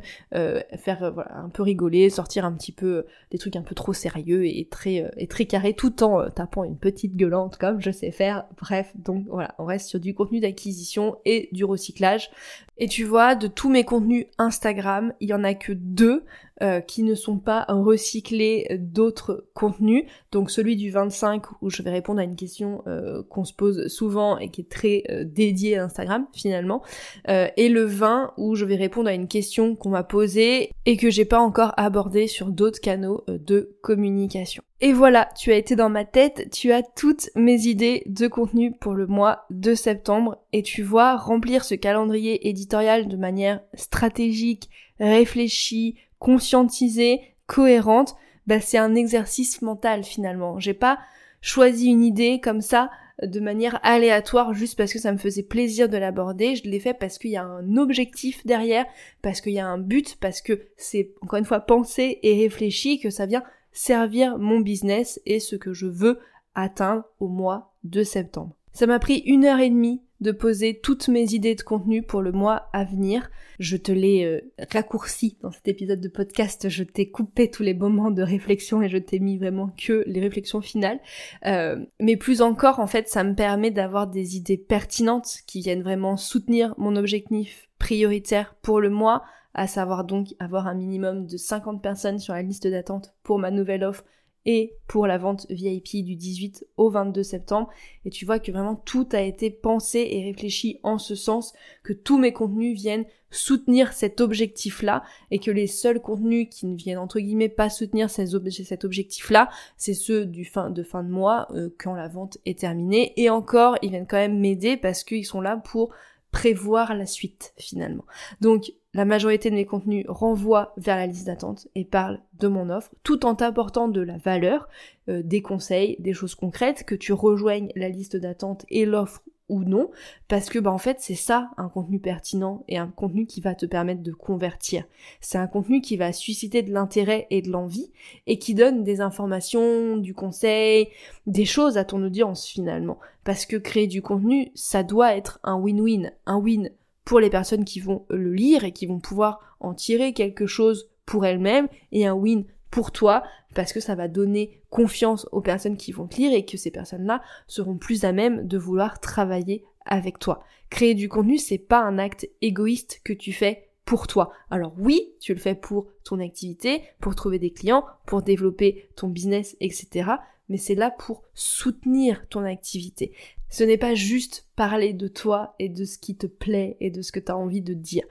faire 0.82 1.04
euh, 1.04 1.10
voilà, 1.10 1.36
un 1.38 1.48
peu 1.48 1.62
rigoler, 1.62 2.10
sortir 2.10 2.44
un 2.44 2.52
petit 2.52 2.72
peu 2.72 3.06
des 3.30 3.38
trucs 3.38 3.56
un 3.56 3.62
peu 3.62 3.74
trop 3.74 3.92
sérieux 3.92 4.44
et 4.44 4.66
très 4.70 5.02
euh, 5.02 5.08
et 5.16 5.26
très 5.26 5.46
carré 5.46 5.74
tout 5.74 6.02
en 6.02 6.20
euh, 6.20 6.28
tapant 6.28 6.64
une 6.64 6.76
petite 6.76 7.16
gueulante 7.16 7.56
comme 7.56 7.80
je 7.80 7.90
sais 7.90 8.10
faire. 8.10 8.44
Bref, 8.60 8.92
donc 8.96 9.26
voilà, 9.28 9.54
on 9.58 9.64
reste 9.64 9.88
sur 9.88 10.00
du 10.00 10.14
contenu 10.14 10.40
d'acquisition 10.40 11.16
et 11.24 11.48
du 11.52 11.64
recyclage. 11.64 12.30
Et 12.78 12.88
tu 12.88 13.04
vois, 13.04 13.34
de 13.34 13.46
tous 13.46 13.70
mes 13.70 13.84
contenus 13.84 14.26
Instagram, 14.38 15.12
il 15.20 15.28
y 15.28 15.34
en 15.34 15.44
a 15.44 15.54
que 15.54 15.72
deux 15.72 16.24
euh, 16.62 16.80
qui 16.80 17.02
ne 17.02 17.16
sont 17.16 17.38
pas 17.38 17.64
recyclés 17.68 18.68
d'autres 18.78 19.46
contenus. 19.52 20.04
Donc 20.30 20.48
celui 20.48 20.76
du 20.76 20.90
25 20.90 21.42
où 21.60 21.70
je 21.70 21.82
vais 21.82 21.90
répondre 21.90 22.20
à 22.20 22.24
une 22.24 22.36
question 22.36 22.82
euh, 22.86 23.22
qu'on 23.28 23.44
se 23.44 23.52
pose 23.52 23.88
souvent 23.88 24.38
et 24.38 24.48
qui 24.48 24.60
est 24.60 24.70
très 24.70 25.02
euh, 25.10 25.24
dédié 25.24 25.78
à 25.78 25.84
Instagram 25.84 26.26
finalement. 26.32 26.82
et 27.28 27.68
le 27.68 27.84
20 27.84 28.34
où 28.36 28.54
je 28.54 28.64
vais 28.64 28.76
répondre 28.76 29.08
à 29.08 29.14
une 29.14 29.26
question 29.26 29.74
qu'on 29.74 29.90
m'a 29.90 30.04
posée 30.04 30.70
et 30.86 30.96
que 30.96 31.10
j'ai 31.10 31.24
pas 31.24 31.40
encore 31.40 31.72
abordée 31.76 32.28
sur 32.28 32.46
d'autres 32.46 32.80
canaux 32.80 33.24
de 33.26 33.76
communication. 33.82 34.62
Et 34.80 34.92
voilà, 34.92 35.28
tu 35.36 35.52
as 35.52 35.56
été 35.56 35.76
dans 35.76 35.88
ma 35.88 36.04
tête, 36.04 36.48
tu 36.50 36.72
as 36.72 36.82
toutes 36.82 37.30
mes 37.36 37.66
idées 37.66 38.02
de 38.06 38.26
contenu 38.26 38.72
pour 38.72 38.94
le 38.94 39.06
mois 39.06 39.46
de 39.50 39.74
septembre 39.74 40.38
et 40.52 40.64
tu 40.64 40.82
vois 40.82 41.16
remplir 41.16 41.64
ce 41.64 41.76
calendrier 41.76 42.48
éditorial 42.48 43.06
de 43.06 43.16
manière 43.16 43.60
stratégique, 43.74 44.70
réfléchie, 44.98 45.96
conscientisée, 46.22 47.20
cohérente, 47.48 48.14
bah 48.46 48.60
c'est 48.60 48.78
un 48.78 48.94
exercice 48.94 49.60
mental 49.60 50.04
finalement. 50.04 50.60
J'ai 50.60 50.72
pas 50.72 51.00
choisi 51.40 51.88
une 51.88 52.04
idée 52.04 52.40
comme 52.40 52.60
ça 52.60 52.90
de 53.20 53.40
manière 53.40 53.80
aléatoire 53.82 54.54
juste 54.54 54.78
parce 54.78 54.92
que 54.92 55.00
ça 55.00 55.10
me 55.10 55.18
faisait 55.18 55.42
plaisir 55.42 55.88
de 55.88 55.96
l'aborder, 55.96 56.54
je 56.54 56.62
l'ai 56.62 56.78
fait 56.78 56.94
parce 56.94 57.18
qu'il 57.18 57.32
y 57.32 57.36
a 57.36 57.42
un 57.44 57.76
objectif 57.76 58.46
derrière, 58.46 58.86
parce 59.20 59.40
qu'il 59.40 59.52
y 59.52 59.58
a 59.58 59.66
un 59.66 59.78
but, 59.78 60.16
parce 60.20 60.40
que 60.40 60.60
c'est 60.76 61.12
encore 61.22 61.40
une 61.40 61.44
fois 61.44 61.60
pensé 61.60 62.20
et 62.22 62.40
réfléchi, 62.40 63.00
que 63.00 63.10
ça 63.10 63.26
vient 63.26 63.42
servir 63.72 64.38
mon 64.38 64.60
business 64.60 65.20
et 65.26 65.40
ce 65.40 65.56
que 65.56 65.72
je 65.72 65.86
veux 65.86 66.20
atteindre 66.54 67.02
au 67.18 67.26
mois 67.26 67.74
de 67.82 68.04
septembre. 68.04 68.54
Ça 68.72 68.86
m'a 68.86 69.00
pris 69.00 69.24
une 69.26 69.44
heure 69.44 69.58
et 69.58 69.70
demie 69.70 70.02
de 70.22 70.32
poser 70.32 70.80
toutes 70.80 71.08
mes 71.08 71.34
idées 71.34 71.54
de 71.54 71.62
contenu 71.62 72.02
pour 72.02 72.22
le 72.22 72.32
mois 72.32 72.68
à 72.72 72.84
venir. 72.84 73.30
Je 73.58 73.76
te 73.76 73.92
l'ai 73.92 74.24
euh, 74.24 74.40
raccourci 74.72 75.36
dans 75.42 75.50
cet 75.50 75.68
épisode 75.68 76.00
de 76.00 76.08
podcast, 76.08 76.68
je 76.68 76.84
t'ai 76.84 77.10
coupé 77.10 77.50
tous 77.50 77.62
les 77.62 77.74
moments 77.74 78.10
de 78.10 78.22
réflexion 78.22 78.82
et 78.82 78.88
je 78.88 78.98
t'ai 78.98 79.18
mis 79.18 79.36
vraiment 79.36 79.70
que 79.76 80.04
les 80.06 80.20
réflexions 80.20 80.60
finales. 80.60 81.00
Euh, 81.46 81.84
mais 82.00 82.16
plus 82.16 82.40
encore, 82.40 82.80
en 82.80 82.86
fait, 82.86 83.08
ça 83.08 83.24
me 83.24 83.34
permet 83.34 83.70
d'avoir 83.70 84.06
des 84.06 84.36
idées 84.36 84.56
pertinentes 84.56 85.38
qui 85.46 85.60
viennent 85.60 85.82
vraiment 85.82 86.16
soutenir 86.16 86.74
mon 86.78 86.96
objectif 86.96 87.68
prioritaire 87.78 88.54
pour 88.62 88.80
le 88.80 88.90
mois, 88.90 89.22
à 89.54 89.66
savoir 89.66 90.04
donc 90.04 90.28
avoir 90.38 90.66
un 90.66 90.74
minimum 90.74 91.26
de 91.26 91.36
50 91.36 91.82
personnes 91.82 92.18
sur 92.18 92.32
la 92.32 92.42
liste 92.42 92.66
d'attente 92.66 93.14
pour 93.22 93.38
ma 93.38 93.50
nouvelle 93.50 93.84
offre 93.84 94.04
et 94.46 94.74
pour 94.88 95.06
la 95.06 95.18
vente 95.18 95.46
VIP 95.50 96.04
du 96.04 96.16
18 96.16 96.66
au 96.76 96.90
22 96.90 97.22
septembre. 97.22 97.68
Et 98.04 98.10
tu 98.10 98.24
vois 98.24 98.38
que 98.38 98.50
vraiment 98.50 98.74
tout 98.74 99.08
a 99.12 99.20
été 99.20 99.50
pensé 99.50 100.06
et 100.10 100.24
réfléchi 100.24 100.78
en 100.82 100.98
ce 100.98 101.14
sens 101.14 101.52
que 101.82 101.92
tous 101.92 102.18
mes 102.18 102.32
contenus 102.32 102.74
viennent 102.74 103.04
soutenir 103.30 103.92
cet 103.94 104.20
objectif-là 104.20 105.02
et 105.30 105.38
que 105.38 105.50
les 105.50 105.66
seuls 105.66 106.00
contenus 106.00 106.48
qui 106.50 106.66
ne 106.66 106.76
viennent 106.76 106.98
entre 106.98 107.18
guillemets 107.18 107.48
pas 107.48 107.70
soutenir 107.70 108.10
cet 108.10 108.84
objectif-là, 108.84 109.48
c'est 109.76 109.94
ceux 109.94 110.26
du 110.26 110.44
fin 110.44 110.70
de 110.70 110.82
fin 110.82 111.02
de 111.02 111.08
mois 111.08 111.48
euh, 111.52 111.70
quand 111.78 111.94
la 111.94 112.08
vente 112.08 112.38
est 112.44 112.58
terminée. 112.58 113.12
Et 113.16 113.30
encore, 113.30 113.76
ils 113.82 113.90
viennent 113.90 114.06
quand 114.06 114.18
même 114.18 114.38
m'aider 114.38 114.76
parce 114.76 115.02
qu'ils 115.02 115.24
sont 115.24 115.40
là 115.40 115.56
pour 115.56 115.90
prévoir 116.32 116.94
la 116.94 117.06
suite 117.06 117.54
finalement. 117.56 118.04
Donc 118.40 118.72
la 118.94 119.04
majorité 119.04 119.50
de 119.50 119.54
mes 119.54 119.64
contenus 119.64 120.04
renvoient 120.08 120.74
vers 120.76 120.96
la 120.96 121.06
liste 121.06 121.26
d'attente 121.26 121.68
et 121.74 121.84
parlent 121.84 122.20
de 122.40 122.48
mon 122.48 122.68
offre, 122.68 122.90
tout 123.04 123.24
en 123.24 123.34
t'apportant 123.34 123.88
de 123.88 124.00
la 124.00 124.18
valeur, 124.18 124.68
euh, 125.08 125.22
des 125.22 125.40
conseils, 125.40 125.96
des 126.00 126.12
choses 126.12 126.34
concrètes, 126.34 126.84
que 126.84 126.94
tu 126.94 127.12
rejoignes 127.12 127.70
la 127.76 127.88
liste 127.88 128.16
d'attente 128.16 128.66
et 128.68 128.84
l'offre 128.84 129.22
ou 129.52 129.64
non, 129.64 129.90
parce 130.28 130.48
que 130.48 130.58
bah 130.58 130.72
en 130.72 130.78
fait 130.78 130.96
c'est 131.00 131.14
ça 131.14 131.50
un 131.58 131.68
contenu 131.68 132.00
pertinent 132.00 132.64
et 132.68 132.78
un 132.78 132.88
contenu 132.88 133.26
qui 133.26 133.42
va 133.42 133.54
te 133.54 133.66
permettre 133.66 134.02
de 134.02 134.12
convertir. 134.12 134.84
C'est 135.20 135.36
un 135.36 135.46
contenu 135.46 135.82
qui 135.82 135.98
va 135.98 136.12
susciter 136.12 136.62
de 136.62 136.72
l'intérêt 136.72 137.26
et 137.28 137.42
de 137.42 137.50
l'envie 137.50 137.92
et 138.26 138.38
qui 138.38 138.54
donne 138.54 138.82
des 138.82 139.02
informations, 139.02 139.98
du 139.98 140.14
conseil, 140.14 140.88
des 141.26 141.44
choses 141.44 141.76
à 141.76 141.84
ton 141.84 142.02
audience 142.02 142.46
finalement. 142.46 142.98
Parce 143.24 143.44
que 143.44 143.56
créer 143.56 143.86
du 143.86 144.00
contenu, 144.00 144.50
ça 144.54 144.82
doit 144.82 145.14
être 145.14 145.38
un 145.44 145.56
win-win, 145.56 146.12
un 146.24 146.38
win 146.38 146.70
pour 147.04 147.20
les 147.20 147.30
personnes 147.30 147.66
qui 147.66 147.80
vont 147.80 148.06
le 148.08 148.32
lire 148.32 148.64
et 148.64 148.72
qui 148.72 148.86
vont 148.86 149.00
pouvoir 149.00 149.56
en 149.60 149.74
tirer 149.74 150.14
quelque 150.14 150.46
chose 150.46 150.88
pour 151.04 151.26
elles-mêmes 151.26 151.68
et 151.92 152.06
un 152.06 152.14
win 152.14 152.44
pour 152.72 152.90
toi 152.90 153.22
parce 153.54 153.72
que 153.72 153.78
ça 153.78 153.94
va 153.94 154.08
donner 154.08 154.62
confiance 154.70 155.28
aux 155.30 155.42
personnes 155.42 155.76
qui 155.76 155.92
vont 155.92 156.08
te 156.08 156.16
lire 156.16 156.32
et 156.32 156.44
que 156.44 156.56
ces 156.56 156.72
personnes-là 156.72 157.22
seront 157.46 157.76
plus 157.76 158.04
à 158.04 158.12
même 158.12 158.48
de 158.48 158.58
vouloir 158.58 158.98
travailler 158.98 159.62
avec 159.84 160.18
toi. 160.18 160.42
Créer 160.70 160.94
du 160.94 161.08
contenu, 161.08 161.38
c'est 161.38 161.58
pas 161.58 161.80
un 161.80 161.98
acte 161.98 162.28
égoïste 162.40 163.02
que 163.04 163.12
tu 163.12 163.32
fais 163.32 163.68
pour 163.84 164.06
toi. 164.06 164.32
Alors 164.50 164.72
oui, 164.78 165.12
tu 165.20 165.34
le 165.34 165.38
fais 165.38 165.54
pour 165.54 165.86
ton 166.02 166.18
activité, 166.18 166.82
pour 167.00 167.14
trouver 167.14 167.38
des 167.38 167.52
clients, 167.52 167.84
pour 168.06 168.22
développer 168.22 168.88
ton 168.96 169.08
business, 169.08 169.54
etc. 169.60 170.12
Mais 170.48 170.56
c'est 170.56 170.74
là 170.74 170.90
pour 170.90 171.22
soutenir 171.34 172.26
ton 172.30 172.42
activité. 172.44 173.12
Ce 173.50 173.64
n'est 173.64 173.76
pas 173.76 173.94
juste 173.94 174.46
parler 174.56 174.94
de 174.94 175.08
toi 175.08 175.54
et 175.58 175.68
de 175.68 175.84
ce 175.84 175.98
qui 175.98 176.16
te 176.16 176.26
plaît 176.26 176.78
et 176.80 176.90
de 176.90 177.02
ce 177.02 177.12
que 177.12 177.20
tu 177.20 177.30
as 177.30 177.36
envie 177.36 177.60
de 177.60 177.74
dire. 177.74 178.04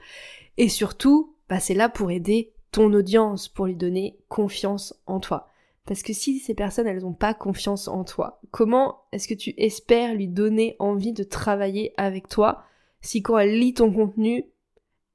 Et 0.56 0.68
surtout, 0.68 1.34
bah, 1.48 1.58
c'est 1.58 1.74
là 1.74 1.88
pour 1.88 2.12
aider 2.12 2.52
ton 2.72 2.92
audience, 2.94 3.48
pour 3.48 3.66
lui 3.66 3.76
donner 3.76 4.18
confiance 4.28 4.94
en 5.06 5.20
toi. 5.20 5.48
Parce 5.86 6.02
que 6.02 6.12
si 6.12 6.38
ces 6.38 6.54
personnes, 6.54 6.86
elles 6.86 7.02
n'ont 7.02 7.12
pas 7.12 7.34
confiance 7.34 7.86
en 7.86 8.04
toi, 8.04 8.40
comment 8.50 9.02
est-ce 9.12 9.28
que 9.28 9.34
tu 9.34 9.54
espères 9.56 10.14
lui 10.14 10.28
donner 10.28 10.76
envie 10.78 11.12
de 11.12 11.22
travailler 11.22 11.92
avec 11.96 12.28
toi 12.28 12.64
si 13.00 13.22
quand 13.22 13.38
elle 13.38 13.58
lit 13.58 13.74
ton 13.74 13.92
contenu, 13.92 14.46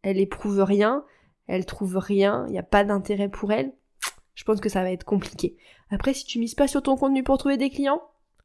elle 0.01 0.19
éprouve 0.19 0.61
rien, 0.61 1.05
elle 1.47 1.65
trouve 1.65 1.97
rien, 1.97 2.45
il 2.47 2.51
n'y 2.51 2.59
a 2.59 2.63
pas 2.63 2.83
d'intérêt 2.83 3.29
pour 3.29 3.51
elle? 3.51 3.73
Je 4.35 4.43
pense 4.43 4.59
que 4.59 4.69
ça 4.69 4.83
va 4.83 4.91
être 4.91 5.05
compliqué. 5.05 5.57
Après, 5.89 6.13
si 6.13 6.25
tu 6.25 6.37
mises 6.37 6.53
pas 6.53 6.67
sur 6.67 6.83
ton 6.83 6.95
contenu 6.95 7.23
pour 7.23 7.37
trouver 7.37 7.57
des 7.57 7.69
clients, 7.69 8.01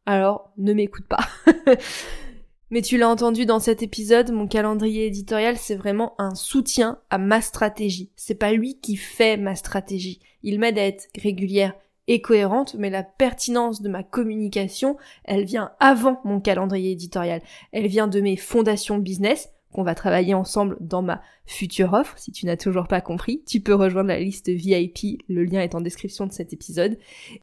alors 0.07 0.53
ne 0.57 0.73
m'écoute 0.73 1.07
pas. 1.07 1.21
Mais 2.73 2.81
tu 2.81 2.97
l'as 2.97 3.11
entendu 3.11 3.45
dans 3.45 3.61
cet 3.61 3.83
épisode, 3.83 4.33
mon 4.33 4.47
calendrier 4.47 5.05
éditorial, 5.05 5.59
c'est 5.59 5.75
vraiment 5.77 6.15
un 6.17 6.35
soutien 6.35 6.99
à 7.11 7.19
ma 7.19 7.43
stratégie. 7.43 8.11
C'est 8.17 8.35
pas 8.35 8.53
lui 8.53 8.81
qui 8.81 8.97
fait 8.97 9.37
ma 9.37 9.55
stratégie. 9.57 10.21
Il 10.43 10.59
m'aide 10.59 10.79
à 10.79 10.87
être 10.87 11.07
régulière 11.21 11.75
et 12.07 12.23
cohérente, 12.23 12.75
mais 12.79 12.89
la 12.89 13.03
pertinence 13.03 13.83
de 13.83 13.91
ma 13.91 14.03
communication, 14.03 14.97
elle 15.25 15.45
vient 15.45 15.73
avant 15.81 16.23
mon 16.25 16.41
calendrier 16.41 16.93
éditorial. 16.93 17.43
Elle 17.73 17.89
vient 17.89 18.09
de 18.09 18.23
mes 18.23 18.39
fondations 18.39 18.97
business, 18.97 19.51
qu'on 19.73 19.83
va 19.83 19.95
travailler 19.95 20.35
ensemble 20.35 20.77
dans 20.81 21.03
ma 21.03 21.23
future 21.47 21.93
offre. 21.93 22.17
Si 22.19 22.31
tu 22.31 22.47
n'as 22.47 22.57
toujours 22.57 22.87
pas 22.87 23.01
compris, 23.01 23.43
tu 23.47 23.61
peux 23.61 23.75
rejoindre 23.75 24.09
la 24.09 24.21
liste 24.21 24.49
VIP, 24.49 25.23
le 25.29 25.45
lien 25.45 25.61
est 25.61 25.75
en 25.75 25.81
description 25.81 26.27
de 26.27 26.33
cet 26.33 26.53
épisode, 26.53 26.99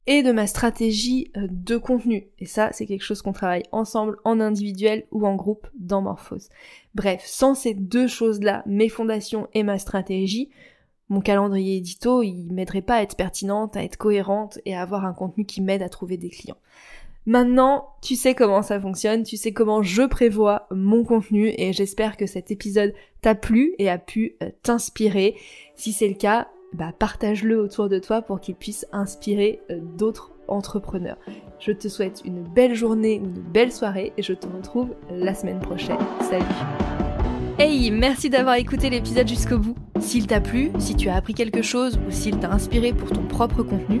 et 0.06 0.22
de 0.22 0.32
ma 0.32 0.46
stratégie 0.46 1.30
euh, 1.36 1.46
de 1.50 1.76
contenu. 1.76 2.28
Et 2.38 2.46
ça, 2.46 2.70
c'est 2.72 2.86
quelque 2.86 3.04
chose 3.04 3.22
qu'on 3.22 3.32
travaille 3.32 3.64
ensemble 3.72 4.16
en 4.24 4.40
individuel 4.40 5.04
ou 5.10 5.26
en 5.26 5.34
groupe 5.34 5.66
dans 5.78 6.02
Morphose. 6.02 6.48
Bref, 6.94 7.22
sans 7.24 7.54
ces 7.54 7.74
deux 7.74 8.08
choses-là, 8.08 8.62
mes 8.66 8.88
fondations 8.88 9.48
et 9.52 9.62
ma 9.62 9.78
stratégie, 9.78 10.50
mon 11.10 11.20
calendrier 11.20 11.78
édito, 11.78 12.22
il 12.22 12.52
m'aiderait 12.52 12.82
pas 12.82 12.96
à 12.96 13.02
être 13.02 13.16
pertinente, 13.16 13.76
à 13.76 13.82
être 13.82 13.96
cohérente 13.96 14.60
et 14.64 14.76
à 14.76 14.82
avoir 14.82 15.04
un 15.04 15.12
contenu 15.12 15.44
qui 15.44 15.60
m'aide 15.60 15.82
à 15.82 15.88
trouver 15.88 16.16
des 16.16 16.30
clients. 16.30 16.56
Maintenant, 17.26 17.90
tu 18.00 18.16
sais 18.16 18.34
comment 18.34 18.62
ça 18.62 18.80
fonctionne, 18.80 19.24
tu 19.24 19.36
sais 19.36 19.52
comment 19.52 19.82
je 19.82 20.02
prévois 20.02 20.66
mon 20.70 21.04
contenu 21.04 21.52
et 21.58 21.72
j'espère 21.72 22.16
que 22.16 22.26
cet 22.26 22.50
épisode 22.50 22.94
t'a 23.20 23.34
plu 23.34 23.74
et 23.78 23.90
a 23.90 23.98
pu 23.98 24.36
euh, 24.42 24.48
t'inspirer. 24.62 25.36
Si 25.76 25.92
c'est 25.92 26.08
le 26.08 26.14
cas, 26.14 26.48
bah 26.72 26.92
partage-le 26.98 27.60
autour 27.60 27.90
de 27.90 27.98
toi 27.98 28.22
pour 28.22 28.40
qu'il 28.40 28.54
puisse 28.54 28.86
inspirer 28.92 29.60
euh, 29.70 29.80
d'autres 29.98 30.32
entrepreneurs. 30.48 31.18
Je 31.58 31.72
te 31.72 31.88
souhaite 31.88 32.22
une 32.24 32.42
belle 32.42 32.74
journée 32.74 33.20
ou 33.20 33.24
une 33.24 33.42
belle 33.42 33.70
soirée 33.70 34.14
et 34.16 34.22
je 34.22 34.32
te 34.32 34.46
retrouve 34.46 34.94
la 35.10 35.34
semaine 35.34 35.60
prochaine. 35.60 35.98
Salut 36.22 36.44
Hey, 37.58 37.90
merci 37.90 38.30
d'avoir 38.30 38.54
écouté 38.54 38.88
l'épisode 38.88 39.28
jusqu'au 39.28 39.58
bout. 39.58 39.76
S'il 40.00 40.26
t'a 40.26 40.40
plu, 40.40 40.70
si 40.78 40.94
tu 40.96 41.10
as 41.10 41.16
appris 41.16 41.34
quelque 41.34 41.60
chose 41.60 42.00
ou 42.08 42.10
s'il 42.10 42.38
t'a 42.38 42.50
inspiré 42.50 42.94
pour 42.94 43.10
ton 43.10 43.24
propre 43.24 43.62
contenu, 43.62 44.00